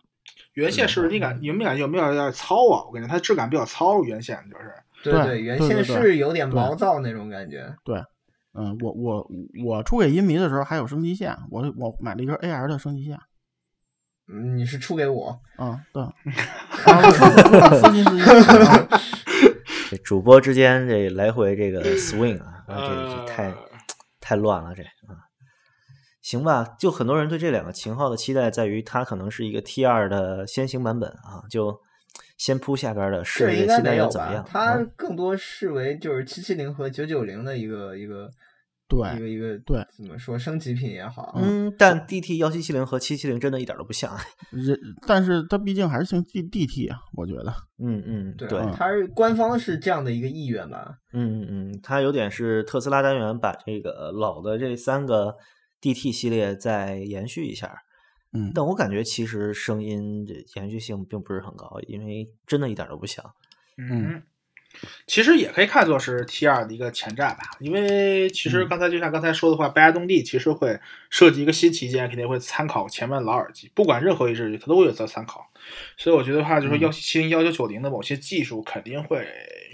[0.53, 2.83] 原线是不是你感有没有感觉有没有有点糙啊？
[2.85, 4.73] 我感觉它质感比较糙，原线就是。
[5.03, 7.75] 对对原线是有点毛躁那种感觉。
[7.83, 8.03] 对
[8.53, 9.27] 嗯，我我
[9.65, 13.17] 我出给音迷的时候还有升级线，我我买了一根 AR 的升级线。
[14.27, 16.11] 嗯，你是出给我，嗯，对， 啊，
[16.85, 18.87] 我说私信私信啊
[19.89, 23.70] 这主播之间这来回这个 swing 啊， 啊这这太呃
[24.31, 25.27] 太乱了这啊。
[26.21, 31.81] 行吧，就很多人对这两个型号的期待在于它可能是一个 T 二的先行版本啊，就
[32.37, 34.45] 先铺下边的试试新单没有吧元怎么样？？
[34.47, 38.29] 它啊更多视为就是七七零和九九零的一个一个
[38.99, 44.15] 对一个一个对怎么说升级品也好，嗯，但 DT 幺七七零和七七零真的一点都不像。
[44.51, 44.77] 人，
[45.07, 47.53] 但是它毕竟还是姓 D DT 啊，我觉得。
[47.83, 50.95] 嗯嗯，对，它是官方是这样的一个意愿吧？
[51.13, 55.35] 嗯嗯嗯，它有点是特斯拉单元把这个老的这三个
[55.81, 57.73] DT 系列再延续一下，
[58.33, 63.23] 嗯，但我感觉其实声音这延续性并不是很高，因为真的一点都不像。
[63.77, 64.21] 嗯，
[65.05, 68.67] 其实也可以看作是 T 二的一个前站吧，因为其实嗯。
[68.69, 70.79] 刚才就像刚才说的话，拜亚动力其实会
[71.09, 75.51] 设计一个新旗舰，肯定会参考前面老耳机，不管任何一支，它都会有在参考。
[75.97, 79.27] 所以我觉得话，就是幺七七零、幺九九零的某些技术肯定会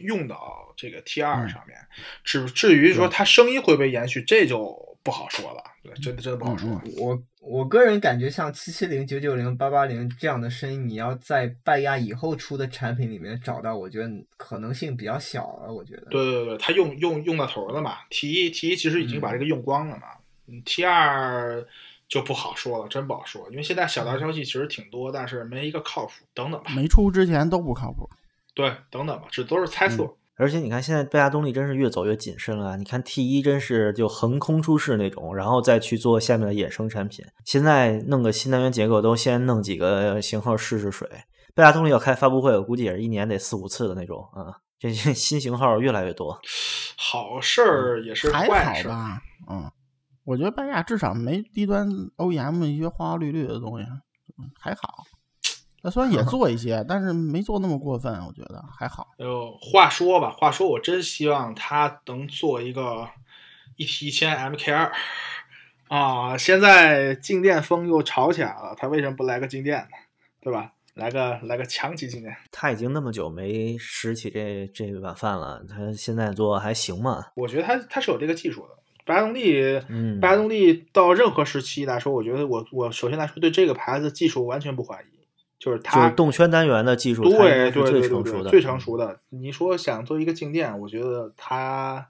[0.03, 1.49] 用到这个 T 二嗯。
[1.49, 1.77] 上面，
[2.23, 6.69] 至至于说它声音会不会延续，这就不好说了，对，真的真的不好说。
[6.69, 15.71] 嗯我我个人感觉，像七七零、九九零、八八零这样的声音，你要在拜亚以后出的产品里面找到，我觉得可能性比较小了。
[15.71, 20.07] 我觉得，对对对，他用用用到头了嘛，T 一 T 一其实已经把这个用光了嘛，
[20.47, 21.65] 嗯，T 二
[22.10, 28.10] 就不好说了，真不好说，因为现在小道消息其实挺多，但是没一个靠谱，等等吧，没出之前都不靠谱。
[28.53, 30.13] 对，等等吧，这都是猜测。
[30.38, 32.78] 而且你看，现在贝亚动力真是越走越谨慎了。
[32.78, 37.26] 你看 T 一真是就横空出世那种，然后再去做下面的衍生产品。
[37.43, 41.10] 现在弄个新能源结构，都先弄几个型号试试水。
[41.56, 44.62] 贝亚动力要开发布会，我估计也是一年得四五次的那种啊。
[44.78, 46.39] 这些 新型号越来越多。
[46.95, 49.21] 好事儿也是还坏事儿，好吧？
[49.50, 49.71] 嗯，
[50.23, 53.86] 我觉得拜亚至少没低端 OEM 一些花花绿绿的东西，
[54.38, 55.04] 嗯还好。
[55.82, 59.08] 它虽然也 做一些，但是没做那么过分，我觉得还好。
[59.18, 63.08] 呃，话说吧，话说我真希望他能做一个
[63.76, 64.92] 一 T 一千 MK 二
[65.88, 66.38] 啊！
[66.38, 69.88] 现在静电风又吵起来了，他为什么不来个静电呢？
[70.42, 70.74] 对吧？
[70.96, 72.36] 来个来个强级静电。
[72.52, 77.28] 他已经那么久没拾起这这碗饭了，他现在做还行吗？
[77.36, 78.70] 我觉得他他是有这个技术的。
[79.06, 85.16] 白亚动力，嗯白亚动力到任何时期来说，我觉得我我首先来说对这个牌子技术完全不怀疑，
[85.60, 89.20] 就是就它是动圈单元的技术，对是最对对对对成熟的，最成熟的。
[89.30, 92.10] 你说想做一个静电，我觉得它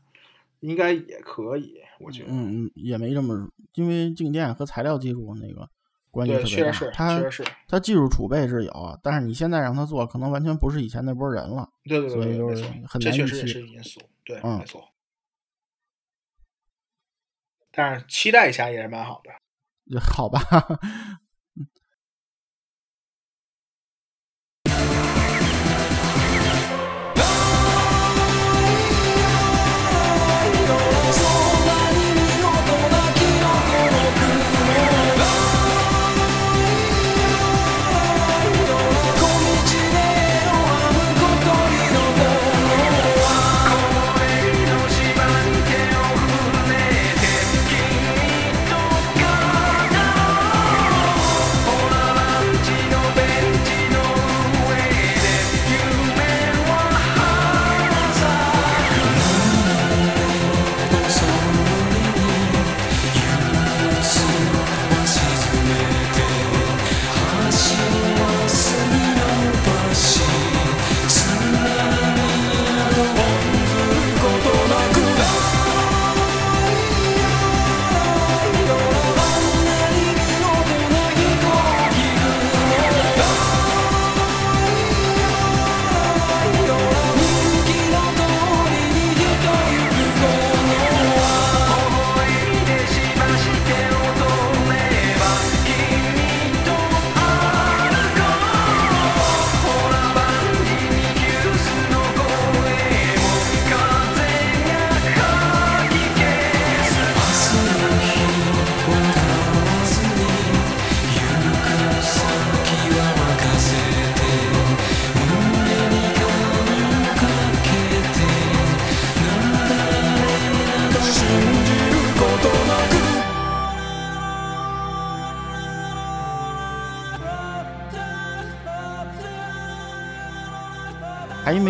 [0.59, 2.29] 应该也可以，我觉得。
[2.29, 5.69] 嗯嗯，也没这么，因为静电和材料技术那个
[6.11, 6.71] 关系，特别大。
[6.71, 11.69] 确实是，它确实是，它技术储备是有，但是你现在让它做，可能完全不是以前那波人了。
[11.85, 14.83] 对对对对，所以就是，很难预这确实也是因素，对，嗯没错。
[17.71, 19.31] 但是期待一下也是蛮好的。
[20.01, 20.41] 好吧，「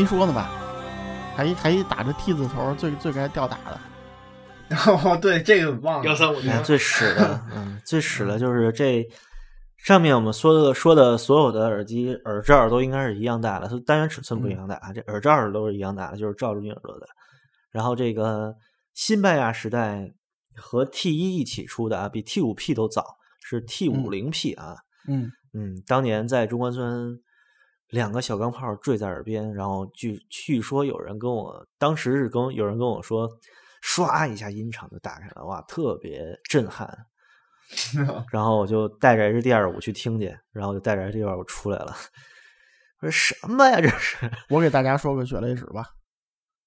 [0.07, 0.49] 说呢吧？
[1.35, 3.79] 还一还一打着 T 字头，最最该吊打的。
[4.87, 6.05] 哦，对，这个忘了。
[6.05, 9.07] 幺三五零哎，最屎的，嗯，最屎的就是这
[9.77, 17.07] 上面我们说的说的所有的耳机耳罩都应该是一样大的，它单元尺寸不一样大啊，这耳罩都是一样大的，就是罩住你耳朵的。
[17.71, 18.55] 然后这个
[18.93, 20.11] 新拜亚时代
[20.55, 24.75] 和 T 一一起出的啊，比 T 五 P 都早，是 T 五零 P 啊。
[25.07, 27.19] 嗯嗯，当年在中关村，
[27.89, 33.29] 两个小钢炮坠在耳边，然后据据说有人跟我，当时是跟有人跟我说，
[33.83, 37.05] 唰一下音场就打开了，哇，特别震撼。
[38.31, 41.93] 然后我就带着 H D 二五去听去，然后就带着 H D 二五出来了。
[43.01, 43.81] 我说什么呀？
[43.81, 44.17] 这是？
[44.49, 45.85] 我给大家说个血泪史吧。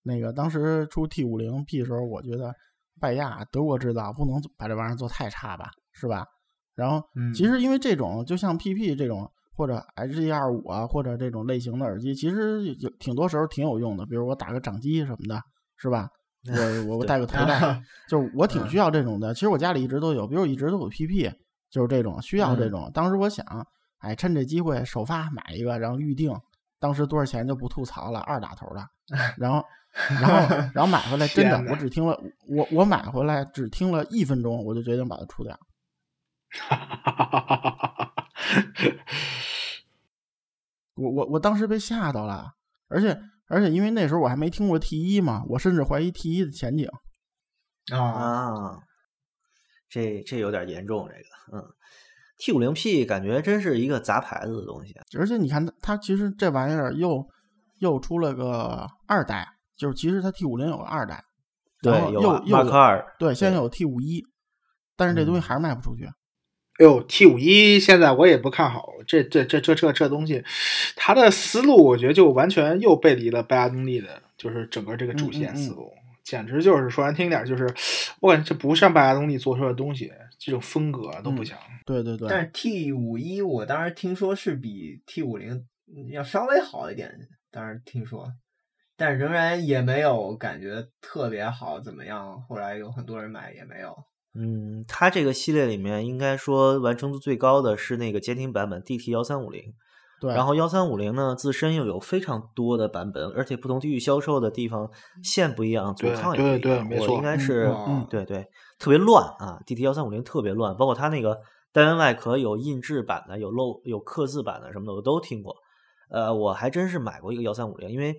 [0.03, 2.55] 那个当时出 T 五零 P 的时候，我觉得
[3.01, 6.27] 拜亚德国制造不能把这玩意儿做太差吧，是吧？
[6.75, 9.31] 然后嗯其实因为这种就像 PP 这种
[9.61, 14.07] 或者 H 一二五啊，或者这种类型的耳机，其实有挺多时候挺有用的。
[14.07, 15.39] 比如我打个掌机什么的，
[15.77, 16.09] 是吧？
[16.49, 16.55] 我
[16.89, 19.35] 我 我带个头戴，就是我挺需要这种的。
[19.35, 21.31] 其实我家里一直都有，比如我一直都有 PP，
[21.69, 22.91] 就是这种需要这种。
[22.95, 23.45] 当时我想，
[23.99, 26.33] 哎，趁这机会首发买一个，然后预定。
[26.79, 28.83] 当时多少钱就不吐槽了，二打头的。
[29.37, 29.63] 然后，
[30.23, 32.19] 然后，然后买回来， 真的我只听了
[32.49, 35.55] 我我买回来只听了一分钟，我就决定把它出掉。
[40.95, 42.53] 我我我当时被吓到了，
[42.89, 46.89] 而且而且因为那时候我还没听过 T 一嘛，我甚至怀疑 T 一的前景。
[47.93, 48.79] 啊，啊，
[49.89, 51.65] 这这有点严重，这个，嗯
[52.39, 54.95] ，T 五零 P 感觉真是一个杂牌子的东西。
[55.19, 57.27] 而且你看它，它其实这玩意儿又
[57.79, 61.25] 又出了个二代，就是其实它 T 五零有个二代，
[61.83, 64.25] 然后对，有又又 Mark 有二，对，现在有 T 五一，
[64.97, 66.09] 但是这东西嗯还是卖不出去。
[66.81, 70.43] 哎呦，T 五一现在我也不看好，这这这这这这东西，
[70.97, 75.93] 它的思路我觉得就完全又背离了拜亚动力的，就是整个这个主嗯嗯嗯线思路，
[76.25, 77.71] 简直就是说难听点，就是
[78.21, 81.59] 我感觉这不像拜亚动力做出来的东西，这种风格都不嗯像。
[81.85, 85.67] 对对对，但是 T 五一我当时听说是比 T 五零
[86.11, 87.13] 要稍微好一点，
[87.51, 88.33] 当时听说，
[88.97, 92.43] 但仍然也没有感觉特别好，怎么样？
[92.49, 93.95] 后来有很多人买也没有。
[94.35, 99.75] 嗯，它这个系列里面应该说完成度最高的是那个监听版本 DT 幺三五零，
[100.21, 104.89] 对，然后幺三五零呢自身又有非常多的版本，而且不同地域销售的地方
[105.23, 106.85] 线不一样，阻对抗也不一对对样。
[106.85, 108.47] 我没错嗯应该是嗯嗯对对，
[108.79, 111.41] 特别乱啊！DT 幺三五零特别乱，包括它那个
[111.73, 115.57] 单元外壳有印制版的，有漏有刻字版的什么的，我都听过。
[116.09, 118.15] 呃，我还真是买过一个幺三五零，因为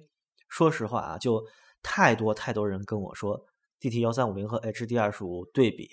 [0.50, 1.42] 说实话啊，就
[1.84, 3.40] 太多太多人跟我说
[3.82, 5.90] ，DT 幺三五零和 HD 二十五对比，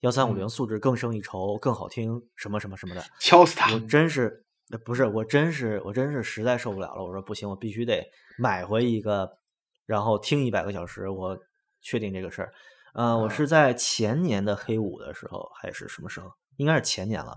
[0.00, 3.04] 幺三五零素质更胜一筹，更好听，什么什么什么的。
[3.20, 3.78] 敲死他我！
[3.80, 7.04] 真是呃不是，我真是我真是实在受不了了。
[7.04, 8.02] 我说不行，我必须得
[8.38, 9.38] 买回一个，
[9.86, 11.38] 然后听一百个小时，我
[11.80, 12.52] 确定这个事儿。
[12.94, 16.30] 呃，我啊是在前年的黑五的时候，还是什么时候？
[16.56, 17.36] 应该是前年了，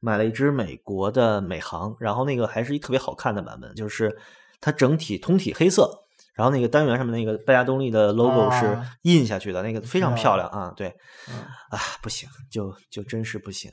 [0.00, 4.18] 买了一只美国的美航，然后那个还是一特别好看的版本，就是
[4.60, 6.06] 它整体通体黑色，
[6.38, 10.72] 然后那个单元上面那个拜亚动力的 logo 是啊印下去的，那个非常漂亮啊。
[10.76, 10.94] 对，
[11.28, 11.34] 嗯
[11.70, 13.68] 啊，不行，就就真是不行。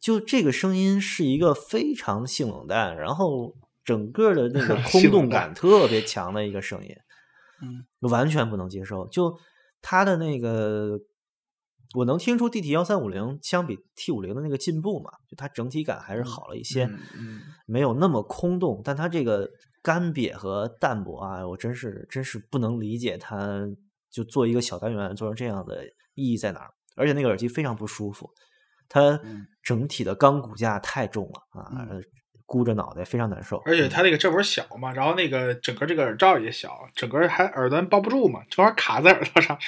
[0.00, 6.92] 就这个声音是一个非常性冷淡，然后整个的那个 空洞感特别强的一个声音，
[7.62, 9.06] 嗯，完全不能接受。
[9.06, 9.38] 就
[9.80, 10.98] 它的那个，
[11.94, 19.48] 我能听出 DT 幺三五零相比 T 五零的那个进步嘛，就它整体感还是好了一些，嗯嗯没有那么空洞，但它这个
[19.88, 23.66] 干瘪和淡薄啊，我真是真是不能理解它
[24.10, 25.82] 就做一个小单元做成这样的
[26.12, 26.70] 意义在哪儿。
[26.94, 28.28] 而且那个耳机非常不舒服，
[28.86, 31.88] 它嗯整体的钢骨架太重了啊，
[32.44, 33.56] 箍着脑袋非常难受。
[33.64, 39.58] 而且它那个这会儿小嘛，然后那个整个这个耳罩也小，整个还耳端包不住嘛，正好卡在耳朵上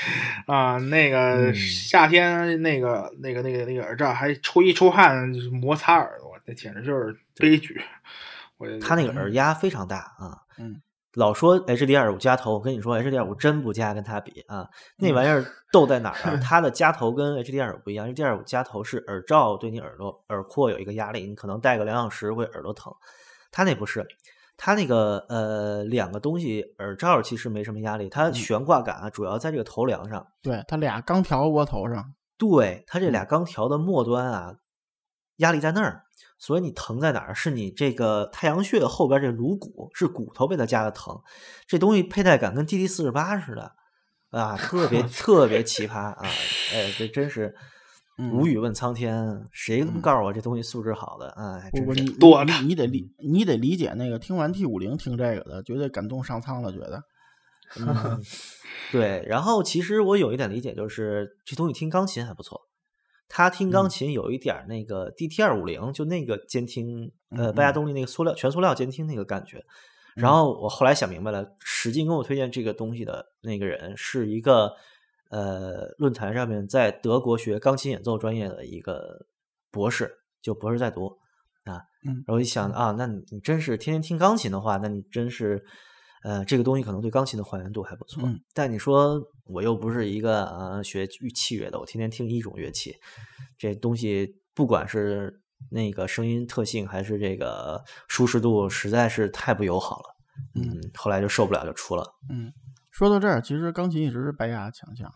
[0.47, 0.77] 啊。
[0.77, 7.81] 那个嗯夏天那个那个那个那个耳罩还出一出汗就是摩擦耳朵，那简直就是悲剧。
[8.81, 10.81] 它那个耳压非常大啊，嗯，
[11.15, 16.37] 老说 HD 二五加头，我跟你说 HD 二五真不加，跟它比啊，那玩意儿逗在哪儿啊？
[16.43, 22.93] 它的加头跟 HD 二五不一样，HD 二五加头是耳罩对你耳朵耳廓有一个压力，你可能戴个两小时会耳朵疼，
[23.51, 24.07] 它那不是。
[24.63, 34.55] 它那个呃两个东西耳罩其实没什么压力，它悬挂感啊主要在这个头梁上，对，它俩钢条窝头上，对，它这俩钢条的末端啊，
[35.37, 36.03] 压力在那儿，
[36.41, 37.35] 所以你疼在哪儿？
[37.35, 41.21] 是你这个太阳穴后边这颅骨，是骨头被它夹的疼。
[41.67, 43.71] 这东西佩戴感跟 T D 四十八似的
[44.31, 46.23] 啊，特别 特别奇葩啊！
[46.73, 47.55] 哎，这真是，
[48.17, 51.29] 嗯无语问苍天，谁告诉我这东西素质好的？
[51.37, 57.03] 哎，不不，真是你多的你你得理你得理解那个听完 T 五零听这个的，绝对感动上苍了，觉得。
[57.79, 58.21] 嗯，
[58.91, 59.23] 对。
[59.29, 62.61] 然后其实我有一点理解，就是这东西听钢琴还不错。
[63.33, 69.65] 他听钢嗯琴有一点儿那个 DT 二五零，就那个监听，呃，嗯拜亚嗯动力那个塑料全塑料监听那个感觉。
[70.17, 74.73] 然嗯后我后来想明白了，使劲跟我推荐这个东西的那个人是一个
[75.31, 79.27] 呃论坛上面在德国学钢琴演奏专业的一个
[79.71, 80.13] 博士，
[80.43, 81.07] 就博士在读
[81.65, 81.81] 啊。
[82.05, 85.65] 嗯然后一想啊，那你你真是天天听钢琴的话，那你真是
[86.25, 88.25] 呃这个东西可能对钢琴的还原度还不错。
[88.27, 89.23] 嗯但你说
[89.53, 92.97] 我又不是一个呃学乐器乐的，我天天听一种乐器，
[93.59, 95.41] 这东西不管是
[95.71, 100.17] 那个声音特性还是这个舒适度，实在是太不友好了。
[100.55, 102.05] 嗯嗯，后来就受不了，就出了。
[102.31, 102.51] 嗯，
[102.91, 105.13] 说到这儿，其实钢琴一直是白牙强项。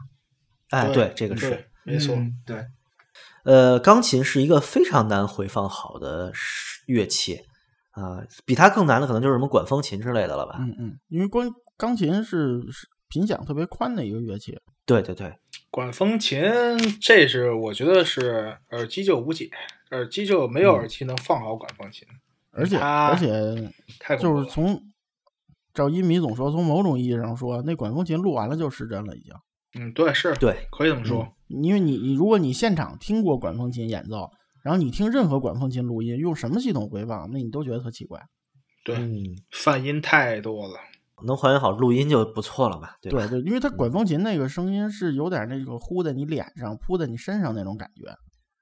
[0.68, 2.14] 哎，对这个是，没错。
[2.14, 2.66] 嗯对，
[3.44, 6.30] 呃，钢琴是一个非常难回放好的
[6.86, 7.40] 乐器
[7.92, 10.56] 啊、比它更难的可能就是什么管风琴之类的了吧？
[10.58, 12.60] 嗯嗯，因为关钢琴是
[13.14, 14.58] 是频响特别宽的一个乐器。
[14.84, 15.32] 对对对，
[15.70, 16.42] 管风琴，
[17.00, 19.48] 这是我觉得是耳机就无解，
[19.92, 22.06] 耳机就没有嗯耳机能放好管风琴，
[22.50, 23.72] 而且而且
[24.18, 24.82] 就是从
[25.72, 29.32] 照一米总说，从某种意义上说，那管风琴录完了就失真了，已经。
[29.76, 31.34] 嗯，对，是，对，可以这么说。
[31.48, 34.30] 因为你你如果你现场听过管风琴演奏，
[34.62, 38.20] 然后你听任何管风琴录音，用什么系统回放，那你都觉得特奇怪。
[38.84, 40.78] 对，嗯，泛音太多了。
[41.22, 43.26] 能还原好录音就不错了嘛，对吧？
[43.26, 48.16] 对对，因为它管风琴那个声音是有点那个呼在你脸上、扑在你身上那种感觉，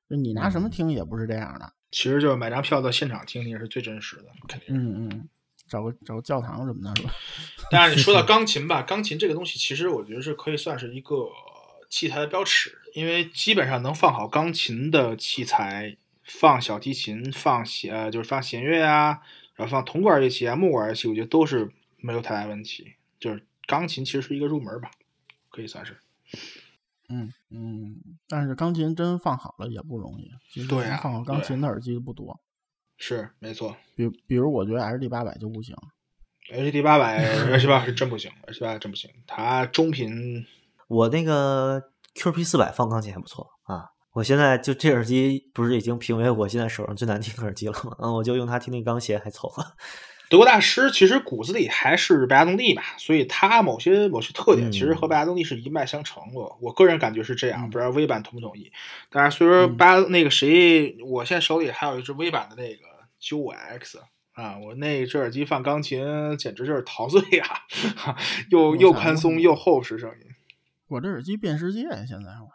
[0.09, 1.73] 就你拿什么嗯听也不是这样的。
[1.91, 4.81] 其实就是买张票到现场听听是最真实的，肯定是。
[4.81, 5.29] 嗯嗯，
[5.69, 7.13] 找个找个教堂什么的，是吧？
[7.71, 11.29] 但是你说到钢琴吧，钢琴这个东西，其实我觉得是可以算是一个
[11.91, 19.21] 器材的标尺，因为基本上能放好钢琴的器材，放小提琴、放弦呃就是放弦乐啊，
[19.55, 21.71] 然后放铜管乐器啊、木管乐器，我觉得都是
[22.03, 22.95] 没有太大问题。
[23.19, 24.91] 就是钢琴其实是一个入门吧，
[25.49, 25.97] 可以算是。
[27.09, 27.97] 嗯嗯，
[28.29, 32.41] 但是钢琴真放好了也不容易，其实对啊放好钢琴的耳机不多。
[32.97, 35.77] 是没错比比如我觉得 HD 八百就不行。
[36.53, 37.25] ，HD 八百、
[37.59, 40.45] HD 八是真不行，HD 八真不行，它中频
[40.89, 43.91] 我那个 QP 四百放钢琴还不错啊。
[44.13, 47.97] 我现在就这耳机不是已经评为我现在手上最难听的耳机了吗？
[47.99, 49.65] 嗯，我就用它听那钢琴还凑合。
[50.33, 56.41] 德国大师其实骨子里还是白亚动力嘛，所以他某些某些特点其实和白亚动力是一脉相承的。
[56.59, 58.73] 我个人感觉是这样，嗯不知道微版同不同意。
[59.11, 62.87] 但是虽说嗯巴那个谁，我现在手里还有一只微版的那个
[63.21, 64.01] 九五 X
[64.33, 66.03] 啊，我那只耳机放钢琴
[66.39, 67.49] 简直就是陶醉啊、
[68.49, 70.27] 又又宽松又厚实声音。
[70.89, 72.49] 我这耳机变世界，现在我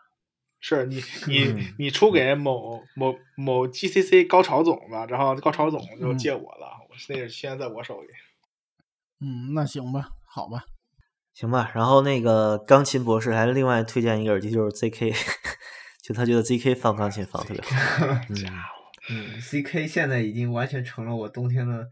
[0.60, 6.77] 是你 你嗯你出给某某某 GCC 高潮总吧，然后高潮总就嗯借我了，我
[7.10, 8.08] 那个现在在我手里。
[9.20, 10.64] 嗯，那行吧，好吧，
[11.34, 15.16] 行吧，然后那个钢琴博士还另外推荐一个耳机，就是 ZK，
[16.04, 18.06] 就他觉得 ZK 放钢琴放特别好。
[18.30, 18.36] 嗯
[19.10, 21.90] 嗯，ZK 现在已经完全成了我冬天的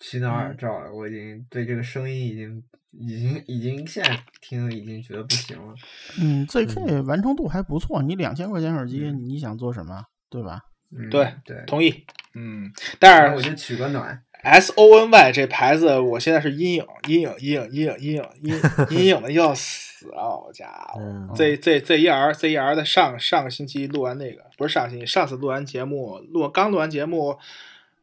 [0.00, 5.74] 取暖耳罩了，我已经对这个声音已经已经已经现在听已经觉得不行了。
[6.20, 10.60] 嗯，ZK 完成度还不错，你两千块钱耳机，嗯你想做什么，对吧？
[10.90, 12.04] 嗯，对对，同意，
[12.34, 14.22] 嗯，但是然我就取个暖。
[14.46, 18.60] S O N Y 这牌子，我现在是阴影，阴影，阴影，阴影，阴影，阴
[18.96, 20.22] 阴影的要死啊！
[20.22, 27.36] 好家伙嗯，Z Z Z E R Z E R 的上上个星期录完那个，不是上个星期，上次录完节目，录刚录完节目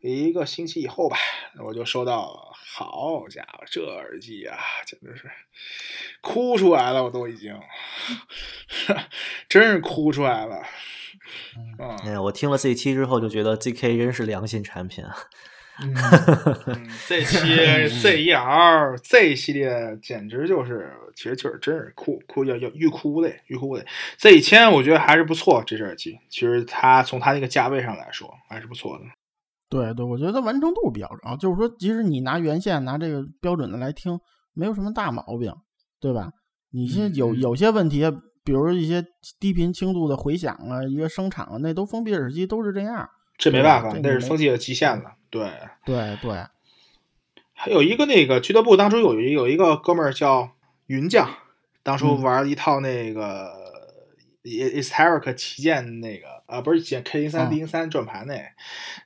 [0.02, 1.16] 一个星期以后吧，
[1.66, 5.32] 我就收到了，好家伙，这耳机啊，简直是
[6.20, 7.58] 哭出来了，我都已经，
[9.48, 10.62] 真是哭出来了，
[11.80, 11.98] 嗯。
[12.04, 15.16] 哎呀，我听了这一期之后就觉得 ZK 真是良心产品啊。
[15.82, 15.94] 嗯，
[16.68, 17.38] 嗯，这期
[18.02, 23.84] Z E R Z 系列简直就是，其实就是真是哭哭要要欲哭泪欲哭泪。
[24.18, 29.04] Z 一千我觉得还是不错，这只耳机其实它从它那个价位上来说还是不错的。
[29.70, 34.20] 对对，我觉得完成度比较高，就是说，即使你拿原线拿这个标准的来听，
[34.54, 35.52] 没有什么大毛病，
[36.00, 36.32] 对吧？
[36.72, 38.04] 你现在有嗯有些问题，
[38.44, 39.04] 比如一些
[39.40, 43.10] 低频轻度的回响啊，一个声场啊，那都封闭耳机都是这样。
[43.44, 45.16] 这没办法，那是风气的极限了。
[45.30, 45.50] 对，
[45.86, 46.46] 对对，
[47.54, 50.52] 还有一个那个俱乐部当初有一有一个哥们儿叫
[50.88, 51.30] 云将，
[51.84, 52.22] 当初嗯。
[52.22, 53.52] 玩了一套那个
[54.44, 57.50] e s t e r i c 旗舰那个呃不是旗舰 K 零三嗯。
[57.50, 58.46] D 零三转盘那，嗯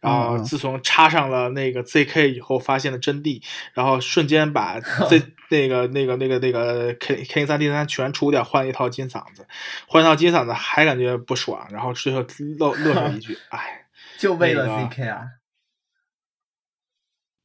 [0.01, 3.41] 然后嗯自从插上了那个 ZK 以后，发现了真谛，
[3.73, 4.79] 然后瞬间把
[5.09, 9.47] Z 那个那个那个那个 K K 零三 D 零三全除掉，换一套金嗓子，
[9.88, 12.25] 换一套金嗓子还感觉不爽，然后最后
[12.59, 13.85] 乐乐上一句，哎，
[14.18, 15.28] 就为了那个 ZK 啊，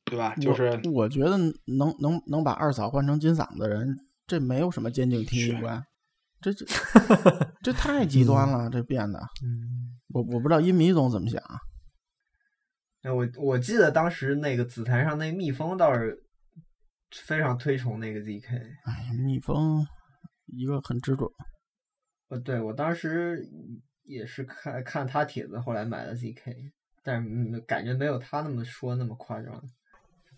[0.04, 0.34] 对吧？
[0.36, 3.96] 就是我我觉得能能能把二嫂换成金嗓子的人，
[4.26, 5.84] 这没有什么坚定听一观，
[6.40, 6.64] 这这
[7.62, 11.58] 这太极端了，这变得，嗯，我我不知道音迷总怎么想啊。
[13.02, 16.24] 哎我我记得当时那个紫檀上那蜜蜂倒是
[17.10, 18.48] 非常推崇那个 ZK，
[18.84, 19.84] 哎呀，蜜蜂
[20.46, 21.32] 一个很执着，
[22.28, 23.44] 呃，对我当时
[24.04, 26.54] 也是看看他帖子，后来买了 ZK，
[27.02, 29.62] 但是嗯感觉没有他那么说那么夸张。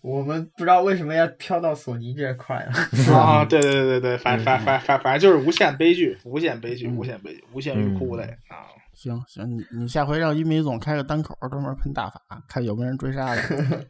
[0.01, 2.71] 我们不知道为什么要跳到索尼这块了。
[3.11, 8.69] 啊，对对对对对，反反反反反正就是无限悲剧，无限悲剧，嗯无限悲剧，无限欲哭无泪啊！
[8.93, 13.41] 行行，你你下回让一米总开个单口，专门喷大法，看有没有人追杀的。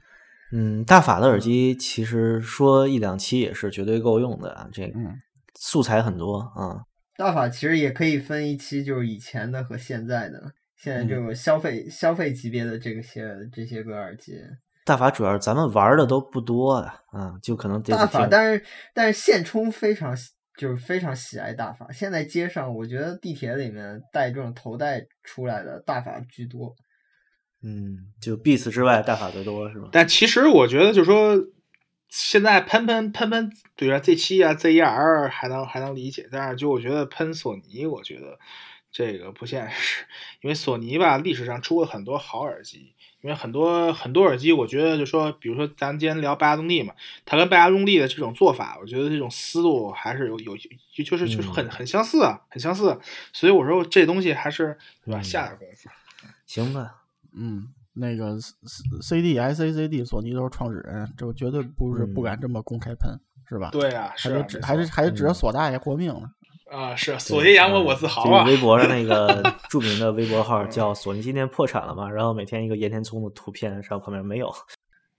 [0.54, 5.22] 嗯，大法的耳机其实说一两期也是绝对够用的啊，这个嗯
[5.60, 6.80] 素材很多啊。
[7.18, 10.54] 大法其实也可以分一期，就是以前的和现在的。
[10.76, 14.40] 现在嗯这个消费、消费级别的这个些这些个耳机，
[14.84, 18.64] 大法主要是咱们玩的都不多啊，啊，就可能得大法，但是
[18.94, 21.90] 但是现充非常喜就是非常喜爱大法。
[21.92, 26.76] 现在街上，我觉得地铁里面带这种头戴出来的大法居多。
[27.64, 29.88] 嗯，就 Beats 之外，大法最多是吧？
[29.92, 31.36] 但其实我觉得，就是说，
[32.18, 38.40] 现在喷喷喷喷，对吧？Z 七啊，ZR 还能还能理解，但是就我觉得喷索尼，我觉得
[38.90, 40.06] 这个不现实，
[40.40, 46.94] 因为索尼吧，历史上出了很多好耳机，因为很多很多耳机，我觉得就说，比如说咱今天聊拜亚动力嘛，
[47.26, 52.98] 它跟拜亚动力的这种做法，我觉得这种思路还是有有就就是就是很很相似啊，很相似，
[53.34, 55.90] 所以我说这东西还是对吧，嗯下点功夫。
[56.46, 57.02] 行吧，
[57.36, 58.38] 嗯，那个
[59.02, 63.18] C D S A C D 索尼都是创始人，这绝对不是不敢这么公开喷，
[63.50, 63.70] 是吧？
[63.72, 66.30] 对啊，还是还是还是指着嗯索大爷活命呢。
[66.72, 68.44] 啊，是索尼养我，我自豪啊！
[68.44, 74.52] 这个微博上那个 著名的微博号叫“索尼今天破产了嘛”，然后每天一个岩田聪的图片，然后旁边没有。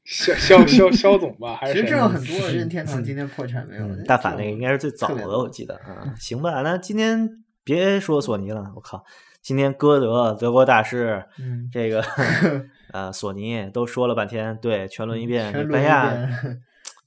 [0.05, 3.85] 肖肖肖肖总吧，还是谁其实这样很多任天堂今天破产没有？
[3.85, 6.13] 嗯，大反那个应该是最早的，我记得啊。
[6.19, 7.29] 行吧，那今天
[7.65, 9.05] 别说索尼了，我靠，
[9.47, 12.03] 今天歌德德国大师嗯，这个
[12.91, 16.29] 呃索尼都说了半天，对，全轮一遍，全轮一这白亚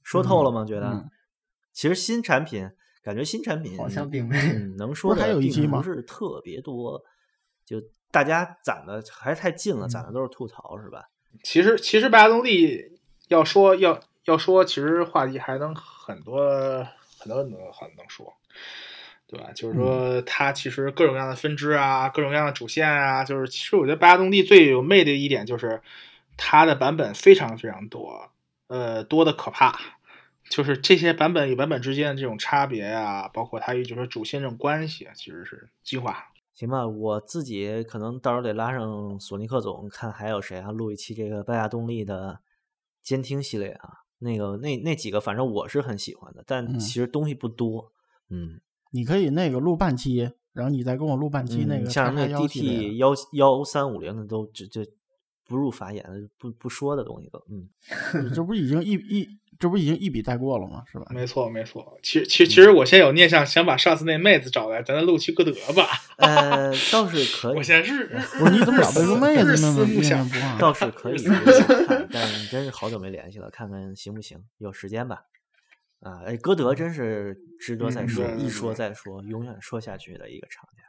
[0.02, 0.64] 说透了吗？
[0.64, 1.10] 觉得嗯
[1.74, 2.70] 其实新产品，
[3.02, 7.04] 感觉新产品好像并没嗯能说的并有一期吗不是特别多，
[7.66, 7.76] 就
[8.10, 11.10] 大家攒的还是太近了，嗯攒的都是吐槽是吧？
[11.44, 16.42] 其实其实拜亚动力要说要要说，其实话题还能很多
[17.18, 18.32] 很多能很能说，
[19.30, 19.52] 对吧？
[19.54, 25.80] 就是说它其实各种各样的分支啊，各种各样的主线啊，就是其实我觉得拜亚动力最有魅力的一点就是
[26.36, 28.32] 它的版本非常非常多，
[28.66, 29.78] 呃，多的可怕。
[30.48, 36.24] 就是这些版本与版本之间的这种差别啊，包括它与就是主线这种关系啊，其实是精华。
[36.52, 42.40] 行吧，我自己可能到时候得拉上索尼克总，看还有谁啊，录一期这个拜亚动力的
[43.00, 44.00] 监听系列啊。
[44.18, 47.92] 那个那那几个，反正我是很喜欢的，但嗯其实东西不多。
[48.28, 48.60] 嗯，
[48.90, 54.86] 你可以那个录半期，然后你再跟我录半期那嗯个像那叉叉幺系列 DT 幺幺三五零的都这这
[55.46, 57.68] 不入法眼的，不不说的东西都，嗯，
[58.34, 59.28] 这不已经一一
[59.58, 60.82] 这不已经一笔带过了吗？
[60.90, 61.06] 是吧？
[61.10, 61.98] 没错，没错。
[62.02, 65.86] 其实，其实，其实我现在有念想，想把上次那妹子找来，咱再录期歌德吧。
[66.16, 69.86] 呃，倒是可以 我，现在日日不是你怎么老背个 妹子呢？
[69.94, 70.40] 不想念念。
[70.40, 70.58] 不忘。
[70.58, 75.24] 倒是可以想看，但真是好久没联系了，看看行不行，有时间吧。
[76.00, 80.82] 啊，哎，歌德真是值得再说，一说再说，永远说下去的一个厂家。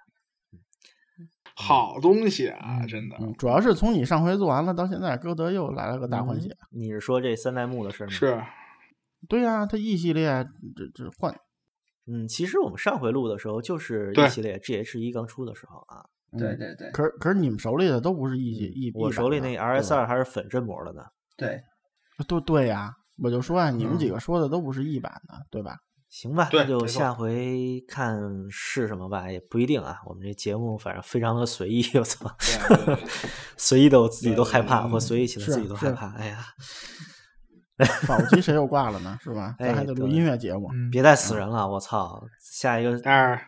[1.54, 6.56] 好东西啊，真的嗯，主要是从你上回做完了到现在，歌德又来了个大换血。
[6.72, 8.10] 你是说这三代目的事吗？。
[8.10, 8.42] 是
[9.30, 11.38] 对呀、它 E 系列这这换，
[12.08, 16.40] 嗯，其实我们上回录的时候就是 E 系列 GH 一刚出的时候啊，嗯。
[16.40, 21.04] 对对对可是可是你们手里的都不是 E 系 E，我 E 手里那版的 RS 二还是粉振膜的呢。
[21.38, 21.62] 对，
[22.28, 25.78] 对对呀，我就说啊，你们几嗯个说的都不是一版的，对吧？
[26.10, 28.20] 行吧，那就下回看
[28.50, 30.00] 是什么吧，也不一定啊。
[30.06, 32.36] 我们这节目反正非常的随意，我操，
[33.56, 36.10] 随意的我自己都害怕，嗯我随意起来自己都害怕。
[36.18, 36.40] 哎呀，
[38.08, 39.56] 保不齐谁又挂了呢，是吧？
[39.60, 40.70] 咱还得录哎音乐节目。
[40.74, 42.22] 嗯，别再死人了，我操！
[42.40, 42.92] 下一个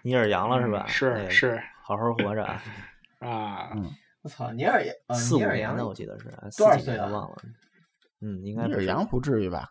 [0.03, 0.85] 尼尔杨了是吧？
[0.87, 2.61] 嗯是哎是好好活着啊！
[3.19, 7.35] 啊，嗯，我操，尼尔也呃四五尼尔杨年的我记得是，四几多少岁了年忘了。
[8.23, 9.67] 嗯，应该不是尼尔杨不至于吧？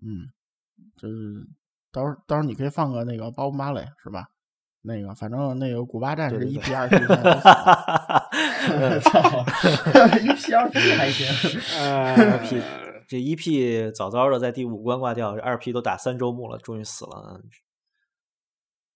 [0.00, 0.30] 嗯，
[0.96, 1.44] 就是
[1.90, 4.28] 到时候到时候你可以放个那个包马雷是吧？
[4.82, 9.44] 那个反正那个古巴战士一对 P 二 P 现在都死了 操，
[10.20, 11.26] 一 P 二 P 还行。
[13.08, 17.40] 这一 P 早早的在第五关挂掉，二 P 都打三周目了，终于死了。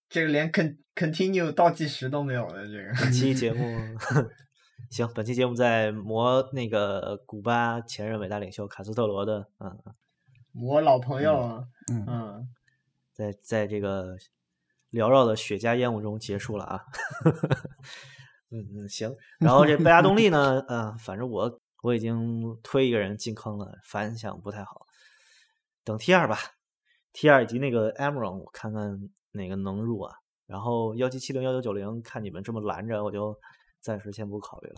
[0.09, 2.93] 这个连 con continue 倒计时都没有了，这个。
[3.01, 3.77] 本期节目
[4.91, 9.79] 行，本期节目在磨那个古巴前任伟大领袖卡斯特罗的，嗯，
[10.53, 12.49] 我老朋友啊，嗯嗯，
[13.13, 14.17] 在在这个
[14.91, 16.85] 缭绕的雪茄烟雾中结束了啊。
[18.51, 19.15] 嗯嗯，行。
[19.39, 24.89] 然后这贝加动力呢，嗯、反正我我已经推一个人进坑了，反响不太好。
[25.85, 26.37] 等 T 二吧
[27.13, 30.17] ，T 二以及那个 Amron，我看看哪个能入啊。
[30.47, 33.39] 然后幺七七零、幺九九零，看你们这么拦着，我就
[33.81, 34.77] 暂时先不考虑了。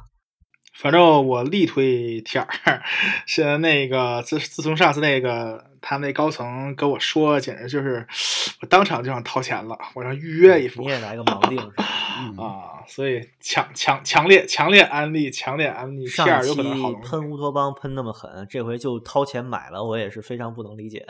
[0.74, 2.46] 反正我力推 T 二，
[3.26, 8.06] 现在那个自自从上次那个他们那高层跟我说，简直就是
[8.62, 11.84] 我当场就想掏钱了，我想预约一副你也来个盲定是吧？
[12.24, 17.00] 嗯啊，所以强强强烈强烈安利，强烈安利上一二有可能好期。
[17.02, 21.06] 喷乌托邦喷那么狠，这回就掏钱买了，我也是非常不能理解。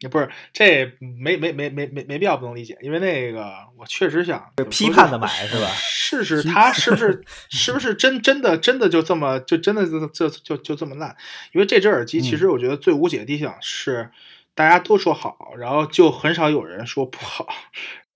[0.00, 11.16] 也不是这没没没没没没必要不能理解，因为那个我确实想批判的买是吧 试试他是不是是不是真真的真的就这么就真的就就就就这么烂？
[11.52, 14.10] 因为这只耳机其实我觉得最无解的地方是
[14.54, 17.46] 大家都说好，然后就很少有人说不好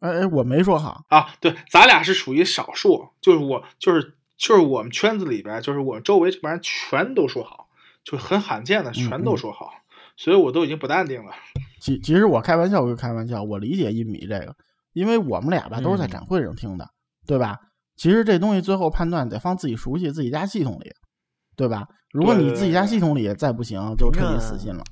[0.01, 1.35] 哎哎，我没说好，啊。
[1.41, 7.69] 对，咱俩是属于少数，就是我就是就是我们圈子里边，就是我周围这帮人全都说好，
[8.03, 9.73] 就很罕见的全都说好，
[10.17, 11.33] 所以我都已经不淡定了。
[11.81, 14.55] 其其实我开玩笑归开玩笑，我理解一米这个，
[14.93, 16.89] 因为我们俩吧都是在嗯展会上听的，
[17.27, 17.59] 对吧？
[17.97, 20.91] 其实这东西最后判断得放自己熟悉自己家系统里，
[21.57, 21.87] 对吧？
[22.13, 24.83] 如果你自己家系统里再不行，就彻底死心了。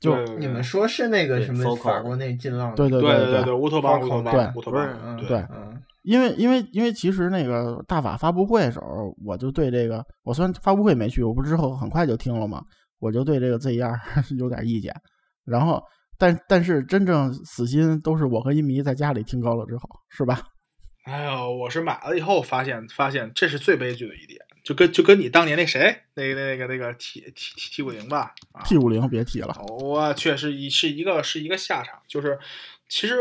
[0.00, 2.74] 就你们说是那个什么法国那劲浪？
[2.74, 12.62] 对对对对对，乌托邦乌托邦对对嗯因为因为因为其实那个大法发布会的时候，我就对这个，我虽然发布会没去，我不之后很快就听了嘛，
[13.00, 13.98] 我就对这个一二
[14.38, 14.94] 有点意见。
[15.44, 15.82] 然后，
[16.16, 20.40] 但但是真正死心都是我和一迷在家里听高了之后，是吧？
[21.04, 32.38] 哎呦，我是买了以后发现，发现这是最悲剧的一点，就跟就跟你当年那谁，那个那个那个 T T T T 五零吧，啊，T 五零别提了，我确实一是一个是一个下场，就是
[32.90, 33.14] 其实、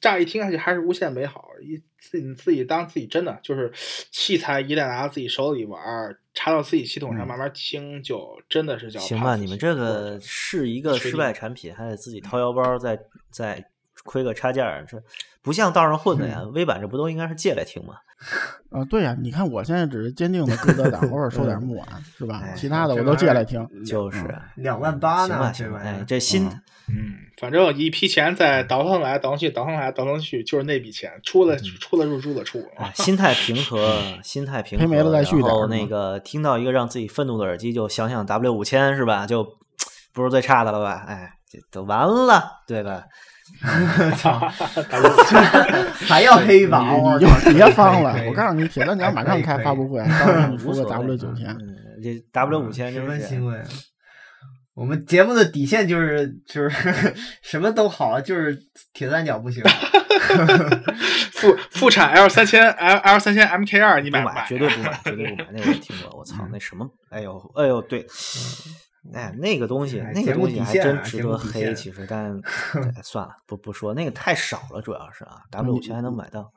[0.00, 3.72] 乍一听下去还是无限美好，一自己自己当自己真的就是
[4.10, 7.26] 器材一旦拿到自己手里玩儿，插到自己系统上嗯。
[7.26, 13.00] 慢慢听，就真的是叫行吧，你们这个是是一个失败产品，还得自己掏腰包再
[13.30, 13.64] 再
[14.04, 15.02] 亏个差价儿，这
[15.48, 16.42] 不像道上混的呀。
[16.52, 17.94] 微版这不都应该是借来听吗？
[18.70, 21.88] 啊，对呀、你看我现在只是坚定的歌德党， 偶尔收点木碗，
[22.18, 22.52] 是吧哎？
[22.54, 23.66] 其他的我都借来听。
[23.86, 24.22] 就是
[24.56, 32.62] 两万八呢行吧，行吧，哎这玩意儿，这新嗯嗯，反正一批钱再倒腾来倒腾去，倒腾来倒腾去，就是那笔钱出了出了入，出了出。
[32.76, 39.26] 哎，心态平和，心态平和，赔没了再续然后那个听到一个让自己愤怒的耳机，就想想 W 五千是吧？
[39.26, 39.46] 就
[40.12, 41.04] 不是最差的了吧？
[41.06, 43.04] 哎，这都完了，对吧？
[44.16, 44.38] 操，
[46.06, 46.84] 还要黑吧？
[47.52, 51.46] 别放了我告诉你，铁三角马上开发布会，到时候你 出个 W 九千。
[51.48, 53.58] 嗯，这 W 五千十真是分欣慰。
[54.74, 58.56] 我们节目的底线就是就是什么都好，就是
[58.92, 59.62] 铁三角不行。
[61.32, 65.48] 副副产 L 三千 L L 三千 MK 二，你不买不买，绝对不买，绝对不买。
[65.52, 68.06] 那我也听过，我操，那什么，哎呦，哎呦，对，
[69.12, 72.38] 哎，那个东西，那个东西还真值得黑，其实，但
[72.94, 76.52] 哎算了，不不说，那个太少了，主要是啊， W 五千还能买到。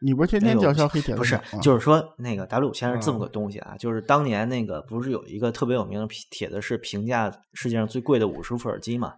[0.00, 1.40] 你不是天天叫嚣黑铁不是？
[1.62, 9.14] 就是说那个 W 五千是这么嗯个东西啊，就是当年那个不是有一个特别有名的帖帖子是评价世界上最贵的五十副耳机嘛？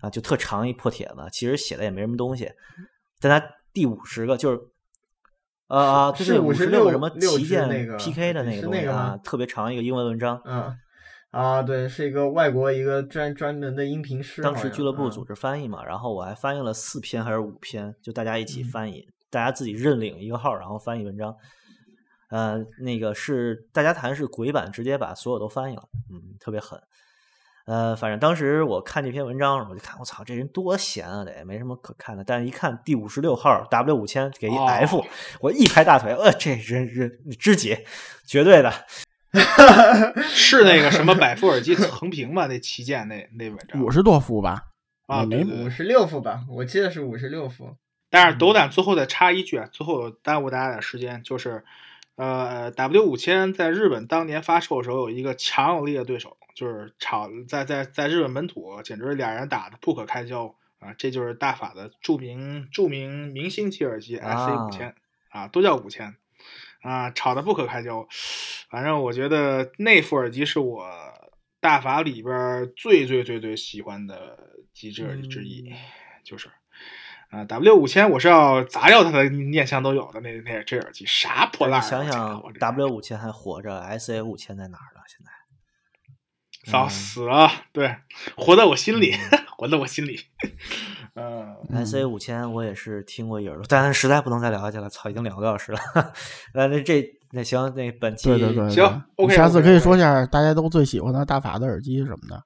[0.00, 2.50] 啊，就特长一破帖子，其实写的也没什么东西，
[3.20, 4.60] 但它第五十个就是。
[5.68, 10.42] 呃啊，对是对，五十六56个什么旗舰支那个 PK 的那个东西啊特别长一个英文文章。
[10.44, 10.76] 嗯
[11.30, 21.34] 啊，对，是一个外国一个专专门的音频师，当时俱乐部嗯组织翻译嘛，然后我还翻译了四篇还是五篇，就大家一起嗯翻译，大家自己认领一个号，然后翻译文章。
[22.30, 26.80] 呃，那个是大家谈是鬼版，直接把所有都翻译了，嗯，特别狠。
[27.66, 32.24] 呃，反正当时我看这篇文章，我就看，我操，这人多闲啊，得没什么可看的。
[32.24, 35.04] 但是一看第五十六号 W 五千给一哦 F，、
[35.40, 37.76] 我一拍大腿，呃，这人人知己，
[38.26, 38.72] 绝对的。
[40.22, 42.46] 是那个什么百富耳机横屏吧？
[42.46, 44.64] 那旗舰那那文章五十多伏吧？
[45.06, 45.64] 啊，没对对对。
[45.66, 47.76] 五十六副吧，我记得是五十六副。
[48.08, 51.64] 但是斗胆最后再插一句啊，最后耽误大家点时间，就是
[52.16, 64.94] 呃，W 五千在日本当年发售的时候有一个强有力的对手，就是炒在在在日本本土简直俩人打的不可开交啊，这就是大法的著名著名明星级耳机 SA 啊五千
[65.28, 66.16] 啊，都叫五千
[66.82, 68.06] 啊，吵得不可开交。
[68.70, 70.86] 反正我觉得那副耳机是我
[71.60, 74.38] 大法里边最最最最喜欢的
[74.72, 75.02] 机之
[75.44, 75.76] 一，嗯
[76.24, 76.48] 就是
[77.30, 85.02] 啊 W 五千，我是要砸掉它的念想都有的那那这耳机，啥破烂想我想这，W 五千还活着，SA 五千在哪儿了？
[85.06, 87.96] 现在早嗯死了，对，
[88.36, 89.14] 活在我心里，
[89.56, 90.20] 活在我心里。
[91.68, 95.78] 嗯，SA 五千我也是听过一耳朵，但实在不能再聊下去了，操，已经两个多小时了。
[96.54, 102.42] 那，那这那行，那本期对对对，行对 OK，下次可以说一下大家都最喜欢的大法的耳机什么的。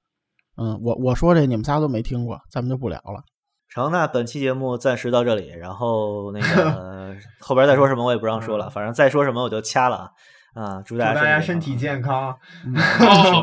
[0.57, 3.23] 嗯，我我说这你们仨都没听过，咱们就不聊了。
[3.69, 10.11] 成，那本期节目暂时到这里，然后那个 后边再说什么我也不让说了，反正再说什么我就掐了啊。
[10.55, 12.37] 啊，祝祝大家身体健康。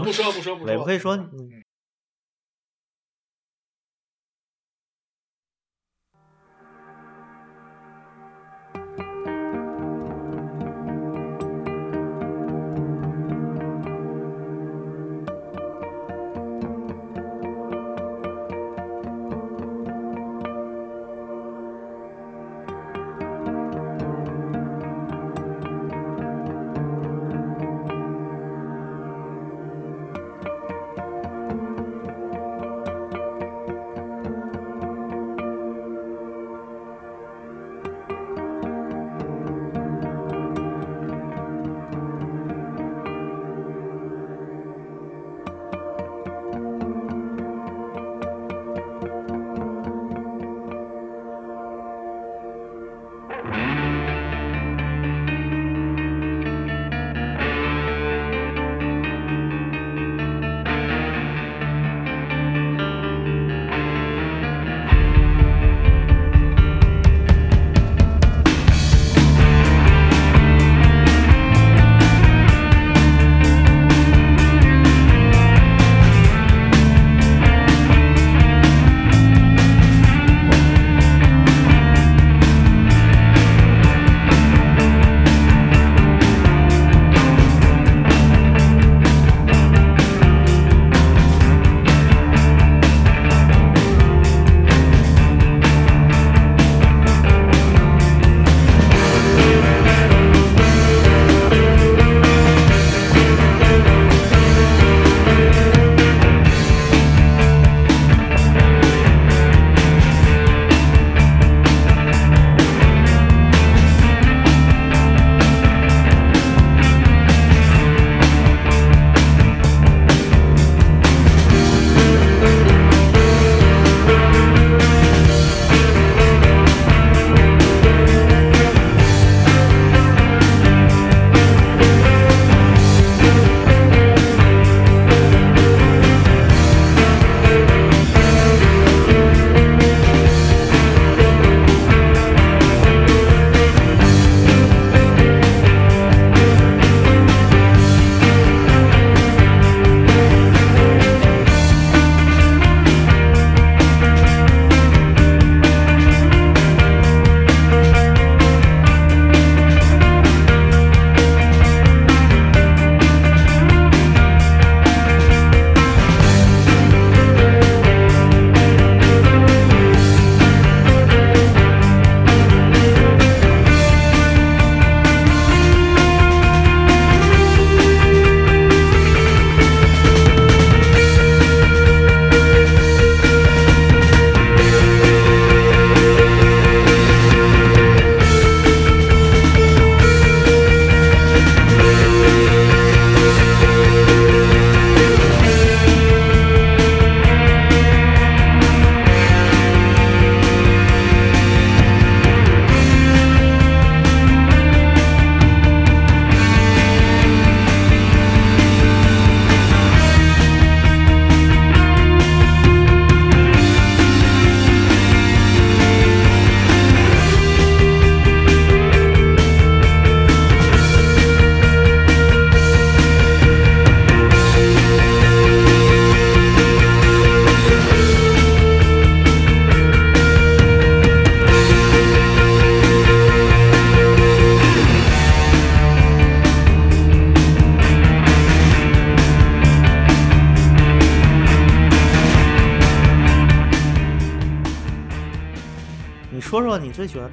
[0.02, 1.18] 不说不说不说，伟不可以说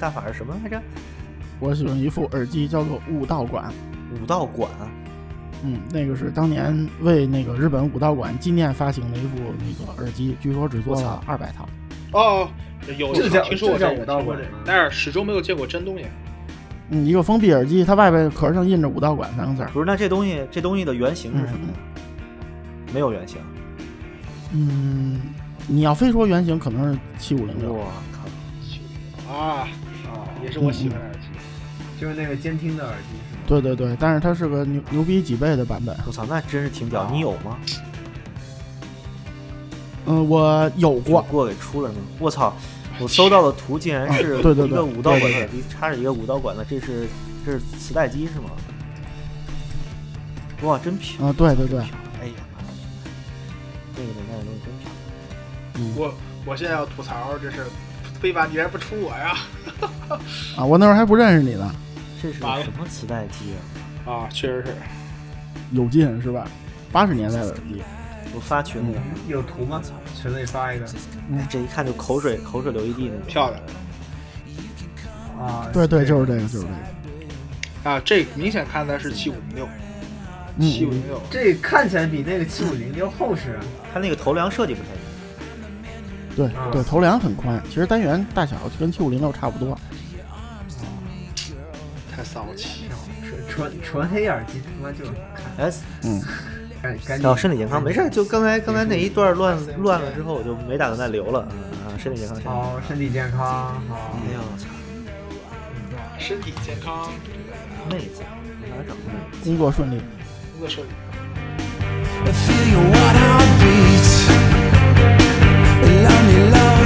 [0.09, 0.81] 法是什么来着？
[1.59, 3.71] 我喜欢一副耳机，叫做武道馆。
[4.21, 4.69] 武道馆。
[5.61, 11.67] 嗯，那个是当年为那个日本武道馆纪念发行的一副那个耳机，据说只做了二百套。
[12.13, 12.47] 哦，
[12.97, 16.05] 有这叫听说过这个，武道听说过这个馆但是始终没有见过真东西。
[16.91, 19.69] 嗯，一个封闭耳机，它外边壳上印着武道馆三个字。
[19.73, 21.73] 不是，那这东西这东西的原型是什么呢？
[22.93, 23.37] 没有原型。
[24.53, 25.19] 嗯，
[25.67, 27.73] 你要非说原型，可能是七五零六。
[27.73, 27.85] 我
[29.27, 29.33] 靠！
[29.33, 29.67] 啊，哦，
[30.49, 31.19] 也是我喜欢的耳机。
[31.99, 33.41] 就是那个监听的耳机是吗？
[33.45, 35.95] 对对对，但是它是个牛牛逼几倍的版本。
[36.07, 37.09] 我操，那真是挺屌。
[37.11, 37.57] 你有吗？
[40.05, 41.21] 嗯，我有过。
[41.23, 41.95] 过给出了吗？
[42.19, 42.53] 我操！
[43.01, 47.07] 我搜到的图竟然是对对对一个五道馆对对的耳机，插着一个五道管的，这是
[47.45, 48.49] 这是磁带机是吗？
[50.63, 51.29] 哇，真漂亮！
[51.29, 52.67] 啊，对对对，哎呀妈呀，
[53.95, 54.95] 这个年代的东西真漂亮。
[55.75, 56.13] 嗯我
[56.45, 57.65] 我现在要吐槽，这是
[58.19, 59.37] 非法居然不出我呀！
[60.57, 61.73] 啊，我那会儿还不认识你呢，
[62.21, 63.53] 这是什么磁带机
[64.05, 64.11] 啊？
[64.11, 64.75] 啊，确实是。
[65.71, 66.47] 有劲是吧？
[66.91, 67.81] 八十年代的耳机。
[68.33, 69.81] 我发群里了，有图吗？
[70.21, 70.85] 群里发一个
[71.31, 73.21] 哎这一看就口水口水流一地那种。
[73.25, 73.61] 漂亮
[75.47, 75.67] 啊。
[75.71, 77.89] 对对，就是这个，就是这个。
[77.89, 78.01] 啊！
[78.03, 79.69] 这明显看的是七五零六，
[80.57, 81.21] 嗯七五零六。
[81.31, 83.63] 这看起来比那个七五零六厚实啊。
[83.93, 85.08] 它那个头梁设计不太一样。
[86.39, 89.77] 对啊对，头梁很宽，其实单元大小跟七五零六差不多。
[92.15, 92.87] 太骚气。
[93.21, 95.71] 纯纯纯黑耳机他妈就是看哎，
[96.03, 96.21] 嗯，
[96.81, 101.41] 赶赶紧到身体健康没事儿，就刚才刚才那一段乱乱了之后，我就没打算再留了。
[101.41, 103.39] 啊，身体健康，身体健康。
[103.39, 104.17] 好，身体健康好。
[104.23, 104.65] 哎呀，我操，
[106.17, 107.11] 身体健康，
[107.91, 108.23] 妹子，
[108.61, 109.43] 哪整的妹子？
[109.43, 109.99] 工作顺利。
[110.53, 110.91] 工作顺利。
[116.47, 116.78] love.